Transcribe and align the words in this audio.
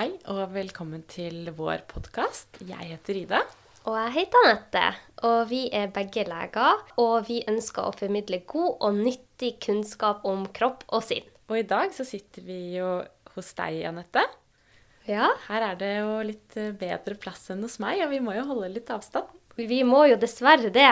Hei 0.00 0.14
og 0.32 0.54
velkommen 0.54 1.02
til 1.12 1.50
vår 1.52 1.82
podkast. 1.90 2.56
Jeg 2.64 2.86
heter 2.88 3.18
Ida. 3.20 3.40
Og 3.84 3.98
jeg 3.98 4.12
heter 4.14 4.46
Anette, 4.46 4.84
og 5.28 5.50
vi 5.50 5.58
er 5.76 5.90
begge 5.92 6.22
leger. 6.24 6.78
Og 7.02 7.26
vi 7.26 7.42
ønsker 7.44 7.84
å 7.84 7.92
formidle 7.92 8.38
god 8.48 8.86
og 8.86 8.96
nyttig 8.96 9.50
kunnskap 9.60 10.24
om 10.24 10.46
kropp 10.56 10.86
og 10.88 11.04
sinn. 11.04 11.28
Og 11.52 11.58
i 11.58 11.66
dag 11.68 11.92
så 11.92 12.06
sitter 12.08 12.46
vi 12.48 12.56
jo 12.78 12.94
hos 13.34 13.52
deg, 13.58 13.82
Anette. 13.90 14.24
Ja, 15.04 15.28
Her 15.50 15.68
er 15.68 15.76
det 15.84 15.92
jo 15.98 16.16
litt 16.30 16.56
eh, 16.56 16.72
bedre 16.80 17.20
plass 17.20 17.50
enn 17.52 17.60
hos 17.68 17.76
meg, 17.84 18.00
og 18.00 18.14
vi 18.14 18.24
må 18.24 18.38
jo 18.38 18.46
holde 18.54 18.72
litt 18.72 18.88
avstand. 18.96 19.28
Vi 19.68 19.82
må 19.84 20.04
jo 20.10 20.16
dessverre 20.20 20.70
det. 20.72 20.88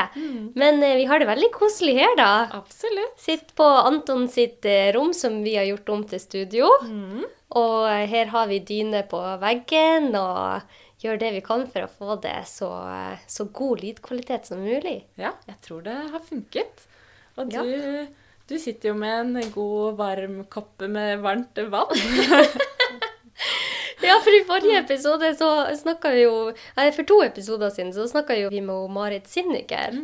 Men 0.58 0.82
eh, 0.82 0.96
vi 0.98 1.04
har 1.08 1.18
det 1.22 1.28
veldig 1.30 1.48
koselig 1.54 1.94
her, 2.00 2.12
da. 2.18 2.28
Absolutt. 2.58 3.14
Sitter 3.20 3.54
på 3.58 3.64
Anton 3.64 4.26
sitt 4.28 4.64
eh, 4.68 4.90
rom, 4.96 5.14
som 5.14 5.40
vi 5.44 5.56
har 5.56 5.64
gjort 5.70 5.88
om 5.94 6.04
til 6.10 6.20
studio. 6.20 6.68
Og 7.56 7.88
eh, 7.88 8.04
her 8.10 8.32
har 8.34 8.46
vi 8.50 8.58
dyne 8.60 9.04
på 9.08 9.20
veggen, 9.40 10.10
og 10.18 10.60
gjør 11.02 11.20
det 11.22 11.32
vi 11.36 11.42
kan 11.46 11.66
for 11.70 11.86
å 11.86 11.90
få 11.98 12.16
det 12.24 12.40
så, 12.50 12.68
så 13.30 13.44
god 13.54 13.84
lydkvalitet 13.84 14.48
som 14.50 14.64
mulig. 14.64 15.04
Ja, 15.20 15.30
jeg 15.46 15.60
tror 15.64 15.84
det 15.86 15.94
har 16.12 16.24
funket. 16.26 16.86
Og 17.38 17.52
Ja. 17.54 17.62
du, 17.62 18.08
du 18.50 18.56
sitter 18.58 18.90
jo 18.90 18.98
med 18.98 19.20
en 19.36 19.52
god, 19.54 19.94
varm 20.00 20.40
kopp 20.50 20.82
med 20.90 21.20
varmt 21.22 21.60
vann. 21.70 21.94
Ja, 24.08 24.18
for 24.24 24.34
i 24.34 24.42
forrige 24.48 24.80
episode 24.82 25.30
så 25.38 25.48
snakka 25.76 26.10
vi 26.16 26.22
jo 26.26 26.34
Nei, 26.78 26.88
for 26.96 27.04
to 27.08 27.20
episoder 27.26 27.70
siden 27.74 27.92
så 27.96 28.06
snakka 28.10 28.36
vi 28.48 28.60
med 28.64 28.90
Marit 28.94 29.28
Sinniker. 29.30 29.96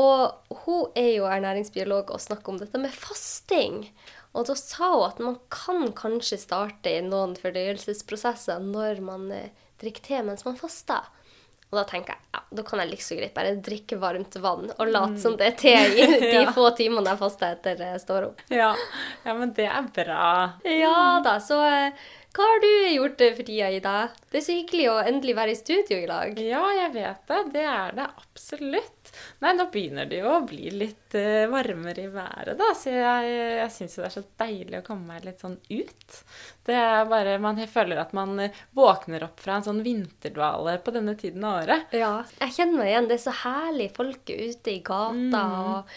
Og 0.00 0.56
hun 0.64 0.86
er 0.98 1.12
jo 1.18 1.26
ernæringsbiolog 1.28 2.10
og 2.14 2.20
snakker 2.22 2.52
om 2.54 2.58
dette 2.60 2.78
med 2.80 2.92
fasting. 2.94 3.84
Og 4.34 4.46
da 4.46 4.54
sa 4.54 4.92
hun 4.94 5.06
at 5.08 5.18
man 5.22 5.38
kan 5.50 5.88
kanskje 5.98 6.38
starte 6.38 6.92
i 6.94 7.00
noen 7.02 7.32
fordøyelsesprosesser 7.40 8.60
når 8.62 9.00
man 9.02 9.24
eh, 9.34 9.48
drikker 9.82 10.04
te 10.06 10.20
mens 10.26 10.44
man 10.46 10.56
faster. 10.60 11.08
Og 11.70 11.76
da 11.78 11.84
tenker 11.86 12.14
jeg 12.16 12.22
ja, 12.34 12.40
da 12.58 12.62
kan 12.66 12.80
jeg 12.82 12.90
like 12.90 13.04
så 13.06 13.16
greit 13.18 13.34
bare 13.34 13.52
drikke 13.62 13.98
varmt 14.02 14.34
vann 14.42 14.72
og 14.72 14.88
late 14.90 15.20
som 15.22 15.36
det 15.38 15.52
er 15.52 15.58
te 15.58 15.74
i 15.74 16.06
de 16.24 16.30
Ja. 16.40 16.48
få 16.54 16.70
timene 16.78 17.12
jeg 17.12 17.20
faster 17.20 17.52
etter 17.58 17.82
jeg 17.84 18.00
står 18.02 18.26
opp. 18.30 18.40
ja. 18.50 18.72
ja, 19.26 19.34
men 19.38 19.52
det 19.54 19.68
er 19.70 19.86
bra. 19.94 20.24
Ja 20.66 20.96
da, 21.26 21.36
så 21.42 21.60
eh, 21.66 22.08
hva 22.36 22.44
har 22.46 22.60
du 22.62 22.68
gjort 22.94 23.20
eh, 23.26 23.32
for 23.34 23.42
tida, 23.48 23.68
Ida? 23.74 23.94
Det 24.30 24.38
er 24.38 24.44
så 24.46 24.54
hyggelig 24.54 24.84
å 24.92 24.98
endelig 25.02 25.34
være 25.34 25.50
i 25.54 25.58
studio 25.58 25.96
i 25.98 26.06
dag. 26.06 26.36
Ja, 26.38 26.60
jeg 26.76 26.92
vet 26.94 27.24
det. 27.26 27.38
Det 27.56 27.64
er 27.66 27.96
det 27.96 28.04
absolutt. 28.22 29.10
Nei, 29.42 29.50
nå 29.58 29.66
begynner 29.72 30.06
det 30.06 30.20
jo 30.22 30.28
å 30.36 30.44
bli 30.46 30.70
litt 30.70 31.16
eh, 31.18 31.48
varmere 31.50 32.04
i 32.04 32.12
været, 32.14 32.52
da. 32.60 32.68
Så 32.78 32.92
jeg, 32.94 33.32
jeg 33.58 33.72
syns 33.74 33.96
jo 33.98 34.04
det 34.04 34.08
er 34.12 34.14
så 34.14 34.22
deilig 34.44 34.78
å 34.78 34.86
komme 34.86 35.10
meg 35.10 35.26
litt 35.26 35.42
sånn 35.42 35.58
ut. 35.72 36.20
Det 36.70 36.76
er 36.78 37.10
bare 37.10 37.34
Man 37.42 37.58
føler 37.66 37.98
at 38.04 38.14
man 38.16 38.36
eh, 38.46 38.62
våkner 38.78 39.26
opp 39.26 39.42
fra 39.42 39.58
en 39.58 39.66
sånn 39.66 39.82
vinterdvale 39.86 40.78
på 40.86 40.94
denne 40.94 41.16
tiden 41.18 41.44
av 41.50 41.64
året. 41.64 41.90
Ja, 41.98 42.14
jeg 42.38 42.56
kjenner 42.60 42.84
meg 42.84 42.92
igjen. 42.94 43.10
Det 43.10 43.18
er 43.18 43.26
så 43.26 43.36
herlig 43.42 43.90
folk 43.98 44.22
ute 44.30 44.76
i 44.76 44.80
gata. 44.86 45.44
og 45.74 45.94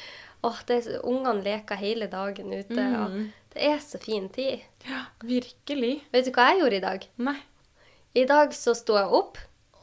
åh, 0.49 0.57
det 0.67 0.81
så- 0.89 0.99
Ungene 1.07 1.45
leker 1.45 1.77
hele 1.79 2.09
dagen 2.11 2.49
ute. 2.51 2.89
og 3.05 3.21
Det 3.53 3.69
er 3.69 3.79
så 3.83 3.99
fin 4.01 4.27
tid. 4.33 4.63
Ja, 4.89 5.05
virkelig. 5.23 5.95
Vet 6.13 6.25
du 6.29 6.33
hva 6.35 6.49
jeg 6.51 6.63
gjorde 6.63 6.79
i 6.81 6.85
dag? 6.89 7.09
Nei. 7.29 7.39
I 8.17 8.27
dag 8.29 8.53
så 8.53 8.73
sto 8.77 8.97
jeg 8.97 9.09
opp, 9.13 9.39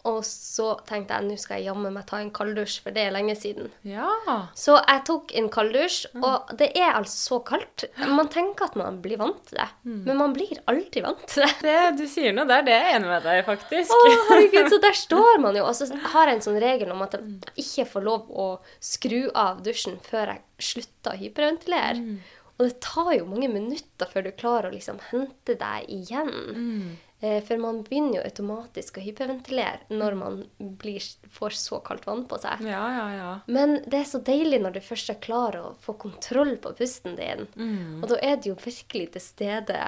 og 0.08 0.22
så 0.24 0.78
tenkte 0.88 1.12
jeg 1.12 1.26
nå 1.26 1.34
skal 1.36 1.58
jeg 1.58 1.66
jammen 1.68 1.92
meg 1.92 2.06
ta 2.08 2.20
en 2.22 2.30
kalddusj, 2.32 2.78
for 2.84 2.94
det 2.96 3.02
er 3.04 3.12
lenge 3.12 3.34
siden. 3.36 3.66
Ja. 3.84 4.08
Så 4.56 4.78
jeg 4.78 5.02
tok 5.04 5.34
en 5.36 5.50
kalddusj, 5.52 5.98
og 6.22 6.54
det 6.56 6.70
er 6.78 6.94
altså 6.96 7.18
så 7.34 7.38
kaldt. 7.44 7.84
Man 8.08 8.30
tenker 8.32 8.70
at 8.70 8.78
man 8.80 9.00
blir 9.04 9.20
vant 9.20 9.42
til 9.50 9.58
det, 9.60 9.66
men 9.84 10.16
man 10.22 10.32
blir 10.36 10.62
aldri 10.70 11.02
vant 11.04 11.26
til 11.28 11.44
det. 11.44 11.52
Det 11.66 11.76
du 12.00 12.06
sier 12.08 12.32
noe 12.32 12.48
der, 12.48 12.64
det 12.64 12.72
er 12.78 12.86
jeg 12.88 12.96
enig 13.00 13.12
med 13.12 13.28
deg, 13.28 13.42
faktisk. 13.50 13.92
Å, 13.92 14.16
herregud, 14.30 14.72
så 14.72 14.80
der 14.86 14.98
står 15.04 15.42
man 15.44 15.58
jo. 15.60 15.66
Og 15.68 15.76
så 15.76 15.90
har 16.14 16.30
jeg 16.32 16.38
en 16.40 16.46
sånn 16.48 16.60
regel 16.64 16.94
om 16.96 17.04
at 17.04 17.18
jeg 17.18 17.52
ikke 17.66 17.88
får 17.92 18.08
lov 18.08 18.30
å 18.32 18.50
skru 18.80 19.26
av 19.36 19.60
dusjen 19.66 20.00
før 20.08 20.32
jeg 20.36 20.46
slutter 20.70 21.12
å 21.12 21.20
hyperventilere. 21.20 22.20
Og 22.60 22.66
det 22.68 22.80
tar 22.84 23.14
jo 23.16 23.24
mange 23.24 23.48
minutter 23.48 24.10
før 24.10 24.26
du 24.26 24.34
klarer 24.36 24.68
å 24.68 24.74
liksom 24.74 24.98
hente 25.10 25.54
deg 25.56 25.86
igjen. 25.88 26.98
Eh, 27.22 27.38
For 27.44 27.56
man 27.60 27.82
begynner 27.84 28.18
jo 28.18 28.24
automatisk 28.28 28.98
å 29.00 29.04
hyperventilere 29.04 29.88
når 29.92 30.14
man 30.16 30.36
blir, 30.80 31.00
får 31.32 31.56
så 31.56 31.80
kaldt 31.84 32.04
vann 32.08 32.26
på 32.28 32.36
seg. 32.40 32.60
Ja, 32.68 32.82
ja, 32.96 33.06
ja. 33.16 33.30
Men 33.48 33.78
det 33.86 34.02
er 34.02 34.08
så 34.08 34.20
deilig 34.24 34.60
når 34.60 34.76
du 34.76 34.80
først 34.84 35.12
er 35.12 35.18
klar 35.24 35.56
å 35.56 35.74
få 35.84 35.96
kontroll 36.00 36.54
på 36.60 36.72
pusten 36.76 37.16
din. 37.16 37.46
Og 38.02 38.08
da 38.12 38.20
er 38.24 38.36
du 38.40 38.50
jo 38.52 38.56
virkelig 38.60 39.12
til 39.16 39.24
stede 39.24 39.80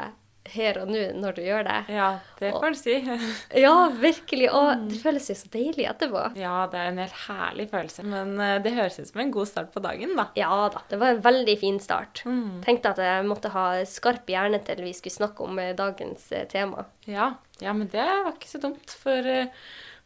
her 0.50 0.78
og 0.82 0.90
nå 0.90 1.02
når 1.20 1.36
du 1.36 1.42
gjør 1.44 1.64
det. 1.66 1.78
Ja, 1.94 2.08
det 2.40 2.50
får 2.56 2.74
du 2.74 2.78
si. 2.80 2.96
Ja, 3.64 3.74
virkelig. 3.94 4.48
Og 4.50 4.86
det 4.90 4.98
føles 5.02 5.28
jo 5.30 5.36
så 5.38 5.50
deilig 5.52 5.86
etterpå. 5.90 6.24
Ja, 6.38 6.66
det 6.72 6.80
er 6.80 6.90
en 6.90 7.00
helt 7.02 7.20
herlig 7.26 7.68
følelse. 7.70 8.04
Men 8.08 8.34
eh, 8.42 8.56
det 8.64 8.74
høres 8.76 8.98
ut 8.98 9.10
som 9.12 9.22
en 9.22 9.32
god 9.34 9.50
start 9.50 9.72
på 9.74 9.82
dagen, 9.84 10.16
da. 10.18 10.28
Ja 10.38 10.50
da, 10.74 10.82
det 10.90 10.98
var 11.02 11.14
en 11.14 11.24
veldig 11.24 11.56
fin 11.62 11.80
start. 11.82 12.24
Tenkte 12.66 12.94
at 12.94 13.02
jeg 13.02 13.28
måtte 13.28 13.52
ha 13.54 13.66
skarp 13.88 14.28
hjerne 14.30 14.62
til 14.66 14.82
vi 14.82 14.94
skulle 14.96 15.20
snakke 15.20 15.46
om 15.46 15.62
eh, 15.62 15.74
dagens 15.78 16.28
eh, 16.34 16.46
tema. 16.50 16.86
Ja, 17.08 17.34
ja, 17.62 17.74
men 17.76 17.90
det 17.92 18.04
var 18.04 18.32
ikke 18.34 18.50
så 18.50 18.62
dumt. 18.62 18.96
For, 19.02 19.26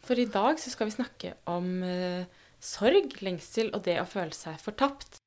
for 0.04 0.20
i 0.20 0.28
dag 0.30 0.60
så 0.60 0.72
skal 0.72 0.90
vi 0.90 0.98
snakke 0.98 1.36
om 1.48 1.70
uh, 1.84 2.26
sorg, 2.60 3.16
lengsel 3.24 3.70
og 3.72 3.86
det 3.86 3.96
å 4.02 4.08
føle 4.08 4.36
seg 4.36 4.58
fortapt. 4.60 5.22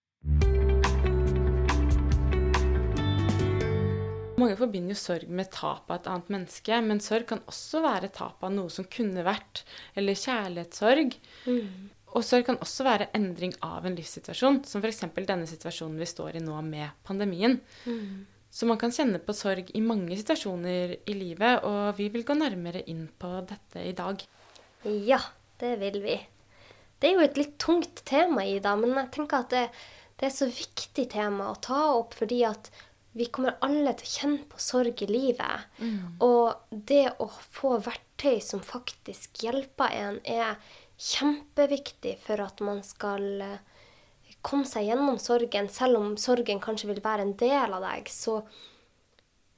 Mange 4.40 4.56
forbinder 4.60 4.96
jo 4.96 5.00
sorg 5.00 5.30
med 5.30 5.52
tap 5.54 5.90
av 5.92 6.00
et 6.00 6.10
annet 6.12 6.32
menneske, 6.34 6.82
men 6.86 7.02
sorg 7.04 7.28
kan 7.30 7.44
også 7.50 7.84
være 7.84 8.12
tap 8.16 8.44
av 8.46 8.54
noe 8.56 8.72
som 8.74 8.88
kunne 8.88 9.26
vært, 9.28 9.64
eller 10.00 10.18
kjærlighetssorg. 10.18 11.18
Og 12.10 12.26
sorg 12.26 12.48
kan 12.48 12.58
også 12.64 12.86
være 12.88 13.10
endring 13.18 13.54
av 13.66 13.86
en 13.86 13.98
livssituasjon, 13.98 14.64
som 14.66 14.82
f.eks. 14.82 15.04
denne 15.20 15.46
situasjonen 15.50 16.00
vi 16.00 16.08
står 16.10 16.40
i 16.40 16.44
nå 16.44 16.58
med 16.66 16.96
pandemien. 17.06 17.60
Så 18.50 18.66
man 18.66 18.80
kan 18.82 18.94
kjenne 18.94 19.22
på 19.22 19.36
sorg 19.38 19.70
i 19.78 19.82
mange 19.86 20.18
situasjoner 20.18 20.96
i 21.06 21.14
livet, 21.14 21.62
og 21.68 21.94
vi 22.00 22.10
vil 22.10 22.26
gå 22.26 22.34
nærmere 22.38 22.82
inn 22.90 23.06
på 23.20 23.36
dette 23.50 23.86
i 23.86 23.94
dag. 23.94 24.24
Ja, 25.06 25.22
det 25.62 25.76
vil 25.84 26.02
vi. 26.02 26.18
Det 27.00 27.12
er 27.12 27.16
jo 27.16 27.24
et 27.28 27.38
litt 27.40 27.56
tungt 27.62 28.02
tema, 28.10 28.44
Ida, 28.44 28.74
men 28.80 28.98
jeg 28.98 29.12
tenker 29.16 29.44
at 29.46 29.54
det, 29.54 29.68
det 30.20 30.28
er 30.28 30.36
så 30.36 30.50
viktig 30.50 31.06
tema 31.14 31.52
å 31.52 31.60
ta 31.62 31.92
opp 31.96 32.18
fordi 32.18 32.42
at 32.48 32.72
vi 33.18 33.26
kommer 33.34 33.58
alle 33.66 33.94
til 33.98 34.06
å 34.06 34.14
kjenne 34.14 34.46
på 34.52 34.60
sorg 34.62 35.02
i 35.04 35.10
livet. 35.10 35.70
Og 36.26 36.76
det 36.92 37.06
å 37.20 37.30
få 37.30 37.78
verktøy 37.84 38.40
som 38.44 38.62
faktisk 38.66 39.44
hjelper 39.44 39.96
en, 39.98 40.20
er 40.24 40.60
kjempeviktig 41.00 42.18
for 42.22 42.42
at 42.44 42.60
man 42.66 42.82
skal 42.84 43.42
eh, 43.42 43.60
komme 44.46 44.68
seg 44.68 44.90
gjennom 44.90 45.20
sorgen, 45.22 45.70
selv 45.72 46.00
om 46.00 46.18
sorgen 46.20 46.60
kanskje 46.64 46.92
vil 46.92 47.02
være 47.04 47.26
en 47.26 47.38
del 47.40 47.76
av 47.76 47.86
deg. 47.88 48.12
Så 48.12 48.42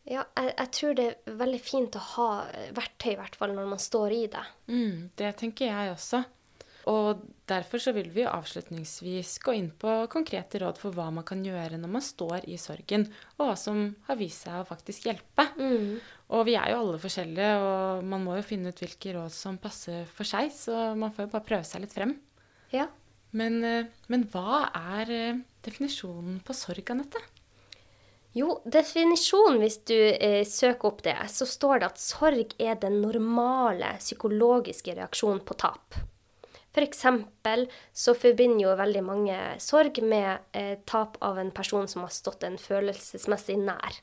ja, 0.06 0.24
jeg, 0.38 0.54
jeg 0.54 0.70
tror 0.78 0.98
det 0.98 1.08
er 1.10 1.40
veldig 1.42 1.62
fint 1.62 1.98
å 1.98 2.04
ha 2.16 2.30
verktøy, 2.78 3.16
i 3.16 3.18
hvert 3.20 3.38
fall 3.38 3.56
når 3.58 3.74
man 3.74 3.82
står 3.82 4.16
i 4.16 4.22
det. 4.32 4.46
Mm, 4.72 5.10
det 5.18 5.34
tenker 5.42 5.70
jeg 5.70 5.96
også. 5.96 6.24
Og 6.90 7.22
derfor 7.50 7.82
så 7.84 7.94
vil 7.94 8.08
vi 8.14 8.24
avslutningsvis 8.26 9.36
gå 9.44 9.54
inn 9.58 9.70
på 9.78 9.92
konkrete 10.12 10.62
råd 10.64 10.80
for 10.82 10.96
hva 10.96 11.10
man 11.14 11.26
kan 11.28 11.44
gjøre 11.46 11.78
når 11.78 11.92
man 11.94 12.06
står 12.06 12.48
i 12.50 12.58
sorgen, 12.62 13.06
og 13.38 13.52
hva 13.52 13.58
som 13.60 13.84
har 14.08 14.18
vist 14.18 14.48
seg 14.48 14.62
å 14.62 14.70
faktisk 14.70 15.10
hjelpe. 15.10 15.46
Og 16.32 16.46
vi 16.48 16.56
er 16.58 16.72
jo 16.72 16.80
alle 16.82 17.02
forskjellige, 17.04 17.52
og 17.60 18.08
man 18.08 18.26
må 18.26 18.40
jo 18.40 18.48
finne 18.48 18.72
ut 18.72 18.82
hvilke 18.82 19.14
råd 19.18 19.36
som 19.36 19.60
passer 19.62 20.08
for 20.16 20.28
seg, 20.28 20.50
så 20.56 20.96
man 20.98 21.14
får 21.14 21.28
jo 21.28 21.34
bare 21.36 21.50
prøve 21.52 21.68
seg 21.68 21.86
litt 21.86 21.94
frem. 21.94 22.16
Ja. 22.72 22.88
Men, 23.36 23.62
eh, 23.64 23.92
men 24.12 24.26
hva 24.32 24.66
er 24.76 25.12
eh, 25.12 25.44
definisjonen 25.64 26.42
på 26.44 26.56
sorg, 26.56 26.84
Anette? 26.92 27.22
Jo, 28.36 28.62
definisjonen, 28.64 29.60
hvis 29.60 29.82
du 29.88 29.98
eh, 29.98 30.44
søker 30.48 30.88
opp 30.88 31.02
det, 31.04 31.18
så 31.32 31.48
står 31.48 31.82
det 31.82 31.90
at 31.90 32.00
sorg 32.00 32.56
er 32.64 32.80
den 32.80 33.02
normale 33.04 33.98
psykologiske 34.00 34.96
reaksjonen 34.96 35.44
på 35.44 35.58
tap. 35.60 36.00
For 36.72 36.86
eksempel 36.86 37.66
så 37.94 38.14
forbinder 38.16 38.64
jo 38.64 38.78
veldig 38.80 39.02
mange 39.04 39.40
sorg 39.64 40.00
med 40.04 40.40
eh, 40.56 40.78
tap 40.88 41.18
av 41.20 41.40
en 41.42 41.52
person 41.52 41.88
som 41.92 42.06
har 42.06 42.14
stått 42.16 42.46
en 42.48 42.56
følelsesmessig 42.62 43.58
nær. 43.60 44.00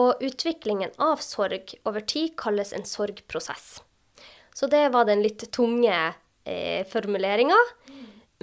Og 0.00 0.20
utviklingen 0.26 0.92
av 1.00 1.22
sorg 1.24 1.76
over 1.86 2.04
tid 2.04 2.34
kalles 2.36 2.74
en 2.76 2.84
sorgprosess. 2.88 3.78
Så 4.54 4.68
det 4.70 4.88
var 4.94 5.06
den 5.08 5.22
litt 5.24 5.46
tunge 5.54 5.96
eh, 6.44 6.84
formuleringa. 6.90 7.56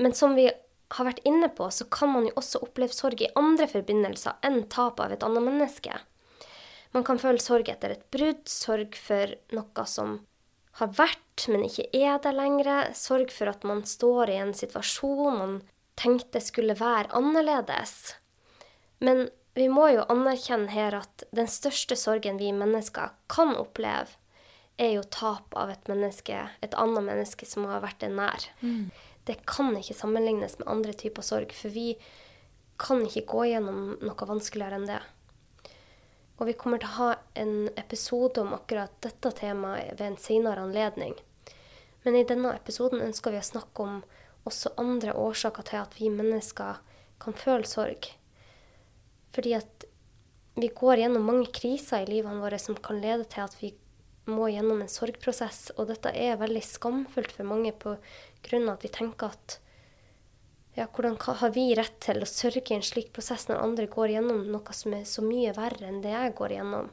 Men 0.01 0.15
som 0.17 0.33
vi 0.35 0.47
har 0.91 1.07
vært 1.07 1.21
inne 1.27 1.51
på, 1.53 1.69
så 1.71 1.85
kan 1.91 2.11
man 2.11 2.25
jo 2.27 2.33
også 2.39 2.63
oppleve 2.65 2.95
sorg 2.95 3.21
i 3.21 3.31
andre 3.39 3.67
forbindelser 3.71 4.41
enn 4.47 4.63
tap 4.71 4.99
av 5.03 5.13
et 5.13 5.23
annet 5.23 5.45
menneske. 5.45 5.99
Man 6.91 7.05
kan 7.07 7.21
føle 7.21 7.39
sorg 7.39 7.69
etter 7.71 7.93
et 7.93 8.03
brudd, 8.11 8.43
sorg 8.49 8.97
for 8.99 9.37
noe 9.55 9.85
som 9.87 10.19
har 10.79 10.93
vært, 10.95 11.47
men 11.51 11.65
ikke 11.67 11.89
er 11.97 12.21
der 12.23 12.35
lenger. 12.37 12.93
Sorg 12.95 13.33
for 13.33 13.51
at 13.51 13.65
man 13.67 13.83
står 13.87 14.31
i 14.31 14.39
en 14.39 14.53
situasjon 14.55 15.37
man 15.37 15.59
tenkte 15.99 16.41
skulle 16.41 16.77
være 16.79 17.11
annerledes. 17.17 18.15
Men 19.03 19.27
vi 19.57 19.67
må 19.67 19.89
jo 19.91 20.07
anerkjenne 20.11 20.71
her 20.71 20.95
at 21.01 21.25
den 21.35 21.49
største 21.51 21.97
sorgen 21.99 22.39
vi 22.39 22.53
mennesker 22.55 23.11
kan 23.31 23.53
oppleve, 23.59 24.15
er 24.81 24.95
jo 24.95 25.03
tap 25.13 25.53
av 25.59 25.69
et 25.69 25.89
menneske, 25.91 26.37
et 26.63 26.75
annet 26.79 27.05
menneske 27.05 27.45
som 27.45 27.67
har 27.69 27.83
vært 27.83 28.05
en 28.07 28.15
nær. 28.17 28.47
Mm. 28.63 28.87
Det 29.27 29.41
kan 29.45 29.75
ikke 29.77 29.97
sammenlignes 29.97 30.57
med 30.57 30.69
andre 30.71 30.95
typer 30.97 31.25
sorg, 31.25 31.51
for 31.53 31.73
vi 31.73 31.93
kan 32.81 33.03
ikke 33.05 33.27
gå 33.29 33.43
gjennom 33.51 33.99
noe 34.01 34.29
vanskeligere 34.31 34.79
enn 34.79 34.87
det. 34.89 35.01
Og 36.41 36.47
vi 36.49 36.55
kommer 36.57 36.81
til 36.81 36.89
å 36.89 36.97
ha 36.97 37.09
en 37.37 37.67
episode 37.77 38.41
om 38.41 38.55
akkurat 38.57 38.93
dette 39.05 39.29
temaet 39.37 39.93
ved 39.99 40.07
en 40.07 40.17
senere 40.17 40.63
anledning. 40.65 41.13
Men 42.01 42.17
i 42.17 42.25
denne 42.25 42.55
episoden 42.57 43.03
ønsker 43.05 43.35
vi 43.35 43.37
å 43.37 43.45
snakke 43.45 43.85
om 43.85 43.99
også 44.49 44.73
andre 44.81 45.13
årsaker 45.13 45.67
til 45.69 45.83
at 45.83 45.93
vi 45.99 46.09
mennesker 46.09 46.81
kan 47.21 47.37
føle 47.37 47.69
sorg. 47.69 48.09
Fordi 49.37 49.53
at 49.59 49.85
vi 50.57 50.71
går 50.81 51.03
gjennom 51.03 51.29
mange 51.29 51.53
kriser 51.53 52.01
i 52.01 52.09
livene 52.09 52.41
våre 52.41 52.57
som 52.59 52.73
kan 52.73 52.97
lede 53.03 53.29
til 53.29 53.45
at 53.45 53.53
vi 53.61 53.75
må 54.25 54.49
gjennom 54.49 54.81
en 54.81 54.89
sorgprosess. 54.89 55.67
Og 55.77 55.93
dette 55.93 56.09
er 56.09 56.41
veldig 56.41 56.65
skamfullt 56.65 57.37
for 57.37 57.45
mange 57.53 57.75
på 57.77 57.99
grunn 58.49 58.65
av 58.65 58.79
at 58.79 58.89
vi 58.89 58.95
tenker 58.97 59.37
at 59.37 59.60
ja, 60.75 60.87
hvordan 60.87 61.17
har 61.19 61.51
vi 61.51 61.65
rett 61.75 61.97
til 62.03 62.23
å 62.23 62.29
sørge 62.29 62.71
i 62.71 62.77
en 62.77 62.85
slik 62.85 63.11
prosess 63.15 63.47
når 63.49 63.63
andre 63.63 63.87
går 63.91 64.13
gjennom 64.13 64.45
noe 64.53 64.75
som 64.75 64.95
er 64.95 65.03
så 65.09 65.23
mye 65.25 65.51
verre 65.57 65.89
enn 65.89 65.99
det 66.03 66.13
jeg 66.13 66.35
går 66.37 66.55
gjennom? 66.55 66.89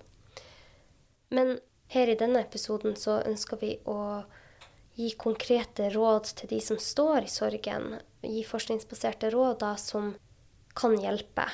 Men 1.30 1.58
her 1.92 2.10
i 2.10 2.18
denne 2.18 2.42
episoden 2.42 2.96
så 2.98 3.20
ønsker 3.22 3.60
vi 3.60 3.76
å 3.88 4.24
gi 4.98 5.12
konkrete 5.20 5.92
råd 5.94 6.32
til 6.40 6.50
de 6.50 6.58
som 6.64 6.78
står 6.82 7.28
i 7.28 7.30
sorgen. 7.30 8.00
Gi 8.24 8.42
forskningsbaserte 8.44 9.30
råd 9.30 9.60
da, 9.62 9.76
som 9.78 10.16
kan 10.74 10.96
hjelpe. 10.98 11.46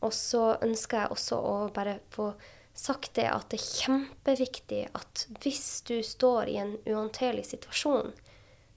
Og 0.00 0.14
så 0.14 0.54
ønsker 0.64 1.02
jeg 1.02 1.12
også 1.12 1.40
å 1.42 1.56
bare 1.74 1.98
få 2.14 2.30
sagt 2.78 3.16
det 3.18 3.26
at 3.28 3.50
det 3.50 3.58
er 3.58 3.66
kjempeviktig 3.82 4.80
at 4.94 5.26
hvis 5.42 5.82
du 5.88 5.98
står 6.06 6.48
i 6.48 6.56
en 6.62 6.76
uhåndterlig 6.86 7.44
situasjon, 7.50 8.14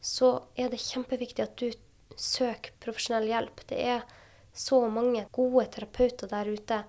så 0.01 0.33
er 0.57 0.71
det 0.73 0.81
kjempeviktig 0.81 1.45
at 1.45 1.55
du 1.61 1.69
søk 2.19 2.71
profesjonell 2.83 3.29
hjelp. 3.29 3.63
Det 3.69 3.79
er 3.95 4.03
så 4.53 4.81
mange 4.91 5.25
gode 5.31 5.67
terapeuter 5.71 6.31
der 6.31 6.49
ute 6.51 6.81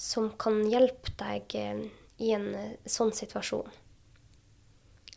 som 0.00 0.30
kan 0.40 0.62
hjelpe 0.70 1.12
deg 1.20 1.54
eh, 1.60 1.86
i 2.24 2.32
en 2.36 2.50
eh, 2.56 2.76
sånn 2.88 3.12
situasjon. 3.16 3.68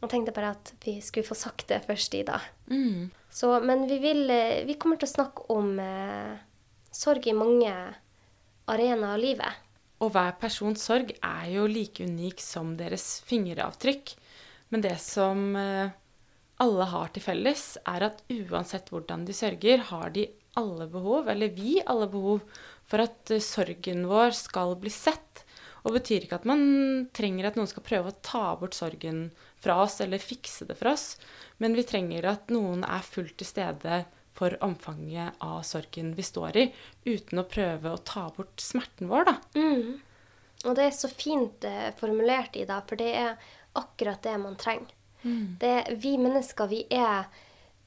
Jeg 0.03 0.11
tenkte 0.11 0.33
bare 0.35 0.51
at 0.57 0.73
vi 0.83 0.97
skulle 0.99 1.27
få 1.27 1.37
sagt 1.39 1.69
det 1.71 1.79
først, 1.85 2.15
Ida. 2.19 2.41
Mm. 2.67 3.07
Så, 3.31 3.53
men 3.63 3.85
vi, 3.87 4.01
vil, 4.03 4.25
eh, 4.29 4.65
vi 4.67 4.75
kommer 4.75 4.99
til 4.99 5.07
å 5.07 5.13
snakke 5.13 5.47
om 5.53 5.77
eh, 5.79 6.33
sorg 6.91 7.29
i 7.31 7.35
mange 7.37 7.71
arenaer 8.67 9.15
av 9.15 9.21
livet. 9.21 9.61
Og 10.03 10.11
hver 10.11 10.35
persons 10.41 10.83
sorg 10.83 11.13
er 11.15 11.47
jo 11.53 11.69
like 11.71 12.03
unik 12.03 12.43
som 12.43 12.75
deres 12.75 13.21
fingeravtrykk. 13.29 14.15
Men 14.75 14.83
det 14.83 14.97
som 14.99 15.55
eh, 15.55 15.95
alle 16.61 16.85
har 16.91 17.11
til 17.13 17.25
felles, 17.25 17.65
er 17.89 18.07
at 18.09 18.21
uansett 18.31 18.91
hvordan 18.93 19.25
de 19.27 19.35
sørger, 19.35 19.87
har 19.89 20.13
de 20.13 20.27
alle 20.59 20.87
behov, 20.91 21.29
eller 21.31 21.53
vi 21.55 21.79
alle 21.81 22.07
behov, 22.11 22.43
for 22.89 23.03
at 23.03 23.33
eh, 23.33 23.41
sorgen 23.43 24.05
vår 24.09 24.35
skal 24.37 24.75
bli 24.79 24.91
sett. 24.93 25.43
Og 25.83 25.97
betyr 25.97 26.23
ikke 26.23 26.39
at 26.39 26.47
man 26.47 26.61
trenger 27.15 27.49
at 27.49 27.57
noen 27.59 27.67
skal 27.67 27.83
prøve 27.83 28.13
å 28.13 28.19
ta 28.23 28.53
bort 28.59 28.77
sorgen 28.77 29.25
fra 29.63 29.81
oss 29.83 29.97
eller 30.03 30.21
fikse 30.21 30.67
det 30.69 30.77
for 30.79 30.93
oss, 30.93 31.17
men 31.59 31.75
vi 31.75 31.83
trenger 31.87 32.29
at 32.29 32.53
noen 32.53 32.85
er 32.87 33.03
fullt 33.03 33.35
til 33.41 33.49
stede 33.49 34.03
for 34.33 34.55
omfanget 34.65 35.35
av 35.43 35.59
sorgen 35.67 36.13
vi 36.17 36.23
står 36.25 36.57
i, 36.57 36.65
uten 37.05 37.41
å 37.41 37.49
prøve 37.49 37.91
å 37.91 38.01
ta 38.01 38.29
bort 38.33 38.63
smerten 38.63 39.11
vår, 39.11 39.27
da. 39.29 39.35
Mm. 39.59 39.99
Og 40.63 40.77
det 40.79 40.87
er 40.87 40.95
så 40.95 41.09
fint 41.11 41.59
formulert 41.59 41.99
formulert, 41.99 42.55
Ida, 42.55 42.79
for 42.87 42.99
det 42.99 43.11
er 43.19 43.49
akkurat 43.77 44.23
det 44.23 44.37
man 44.39 44.55
trenger. 44.59 44.95
Mm. 45.23 45.55
Det, 45.59 45.73
vi 46.03 46.17
mennesker 46.21 46.69
vi 46.71 46.83
er 46.93 47.25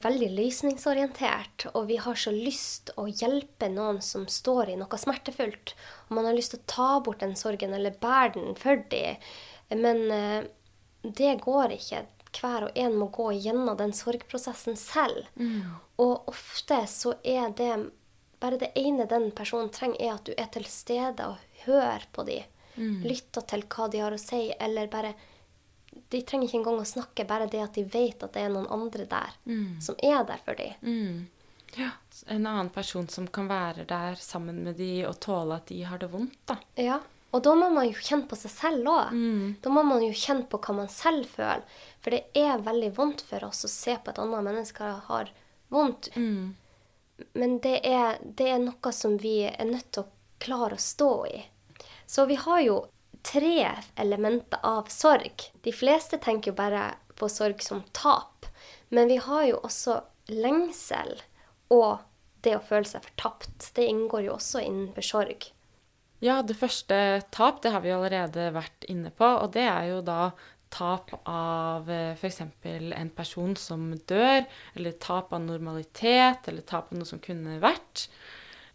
veldig 0.03 0.29
løsningsorientert, 0.37 1.67
og 1.73 1.87
vi 1.89 1.97
har 2.01 2.17
så 2.19 2.31
lyst 2.33 2.91
å 3.01 3.07
hjelpe 3.09 3.69
noen 3.73 4.01
som 4.05 4.27
står 4.29 4.73
i 4.73 4.77
noe 4.77 4.99
smertefullt. 4.99 5.73
Og 6.07 6.17
man 6.19 6.27
har 6.29 6.37
lyst 6.37 6.53
til 6.53 6.61
å 6.61 6.69
ta 6.69 6.89
bort 7.05 7.23
den 7.23 7.37
sorgen 7.39 7.73
eller 7.73 7.97
bære 8.01 8.35
den 8.37 8.59
for 8.59 8.83
dem. 8.91 9.17
Men 9.73 10.03
eh, 10.13 10.49
det 11.01 11.39
går 11.45 11.73
ikke. 11.79 12.05
Hver 12.37 12.67
og 12.67 12.77
en 12.77 12.97
må 12.99 13.07
gå 13.13 13.31
gjennom 13.39 13.77
den 13.79 13.95
sorgprosessen 13.95 14.77
selv. 14.77 15.25
Mm. 15.39 15.79
Og 16.03 16.29
ofte 16.29 16.83
så 16.91 17.15
er 17.25 17.49
det 17.57 17.71
bare 18.37 18.59
det 18.61 18.69
ene 18.77 19.07
den 19.09 19.31
personen 19.33 19.71
trenger, 19.73 19.97
er 19.97 20.13
at 20.13 20.27
du 20.27 20.35
er 20.37 20.49
til 20.53 20.67
stede 20.69 21.25
og 21.25 21.63
hører 21.65 22.05
på 22.13 22.27
dem. 22.27 22.45
Mm. 22.77 23.01
Lytter 23.07 23.47
til 23.49 23.65
hva 23.65 23.87
de 23.89 24.03
har 24.03 24.13
å 24.13 24.21
si, 24.21 24.51
eller 24.53 24.91
bare 24.93 25.15
de 26.09 26.21
trenger 26.23 26.47
ikke 26.47 26.59
engang 26.61 26.81
å 26.81 26.87
snakke, 26.87 27.25
bare 27.27 27.49
det 27.51 27.63
at 27.63 27.75
de 27.75 27.83
vet 27.83 28.23
at 28.23 28.35
det 28.35 28.45
er 28.45 28.53
noen 28.53 28.69
andre 28.71 29.07
der 29.09 29.35
mm. 29.47 29.81
som 29.83 29.97
er 30.03 30.23
der 30.27 30.39
for 30.45 30.59
dem. 30.59 30.77
Mm. 30.81 31.25
Ja, 31.75 31.89
en 32.31 32.47
annen 32.47 32.71
person 32.73 33.09
som 33.11 33.27
kan 33.27 33.49
være 33.51 33.83
der 33.89 34.15
sammen 34.21 34.63
med 34.63 34.79
de 34.79 35.05
og 35.09 35.19
tåle 35.23 35.59
at 35.59 35.67
de 35.69 35.81
har 35.85 35.99
det 36.01 36.09
vondt, 36.13 36.39
da. 36.47 36.57
Ja, 36.79 37.01
og 37.35 37.43
da 37.43 37.53
må 37.59 37.67
man 37.69 37.89
jo 37.89 37.97
kjenne 37.99 38.27
på 38.29 38.37
seg 38.39 38.53
selv 38.53 38.87
òg. 38.89 39.11
Mm. 39.11 39.57
Da 39.61 39.71
må 39.73 39.83
man 39.85 40.03
jo 40.05 40.13
kjenne 40.15 40.47
på 40.49 40.59
hva 40.63 40.77
man 40.79 40.87
selv 40.91 41.27
føler. 41.29 41.65
For 42.01 42.15
det 42.15 42.23
er 42.39 42.63
veldig 42.63 42.93
vondt 42.95 43.23
for 43.27 43.43
oss 43.49 43.65
å 43.67 43.71
se 43.71 43.97
på 43.99 44.13
at 44.13 44.21
andre 44.23 44.39
mennesker 44.47 45.03
har 45.09 45.33
vondt. 45.73 46.09
Mm. 46.15 46.55
Men 47.37 47.57
det 47.65 47.81
er, 47.85 48.21
det 48.21 48.47
er 48.53 48.63
noe 48.63 48.93
som 48.95 49.17
vi 49.19 49.41
er 49.49 49.67
nødt 49.67 49.91
til 49.91 50.05
å 50.05 50.11
klare 50.41 50.77
å 50.77 50.81
stå 50.81 51.11
i. 51.27 51.43
Så 52.07 52.25
vi 52.29 52.37
har 52.39 52.61
jo 52.63 52.77
tre 53.27 53.67
elementer 53.99 54.59
av 54.63 54.87
sorg. 54.93 55.49
De 55.63 55.73
fleste 55.75 56.19
tenker 56.23 56.51
jo 56.51 56.57
bare 56.57 56.89
på 57.19 57.29
sorg 57.31 57.61
som 57.65 57.83
tap. 57.91 58.47
Men 58.89 59.11
vi 59.11 59.19
har 59.19 59.45
jo 59.49 59.59
også 59.67 59.99
lengsel 60.31 61.17
og 61.73 62.03
det 62.45 62.55
å 62.55 62.63
føle 62.63 62.87
seg 62.87 63.03
fortapt. 63.09 63.71
Det 63.75 63.87
inngår 63.89 64.27
jo 64.27 64.35
også 64.37 64.63
innenfor 64.63 65.05
sorg. 65.05 65.49
Ja, 66.23 66.39
det 66.41 66.57
første 66.57 67.21
tap, 67.33 67.61
det 67.61 67.73
har 67.75 67.83
vi 67.83 67.93
allerede 67.93 68.49
vært 68.55 68.87
inne 68.89 69.11
på. 69.13 69.27
Og 69.43 69.51
det 69.53 69.67
er 69.67 69.91
jo 69.91 69.99
da 70.05 70.31
tap 70.73 71.13
av 71.29 71.89
eh, 71.91 72.15
f.eks. 72.17 72.41
en 72.63 73.11
person 73.15 73.55
som 73.59 73.91
dør, 74.09 74.43
eller 74.75 74.97
tap 75.03 75.33
av 75.35 75.43
normalitet, 75.43 76.47
eller 76.47 76.65
tap 76.67 76.91
av 76.91 76.99
noe 76.99 77.07
som 77.07 77.21
kunne 77.23 77.59
vært. 77.63 78.07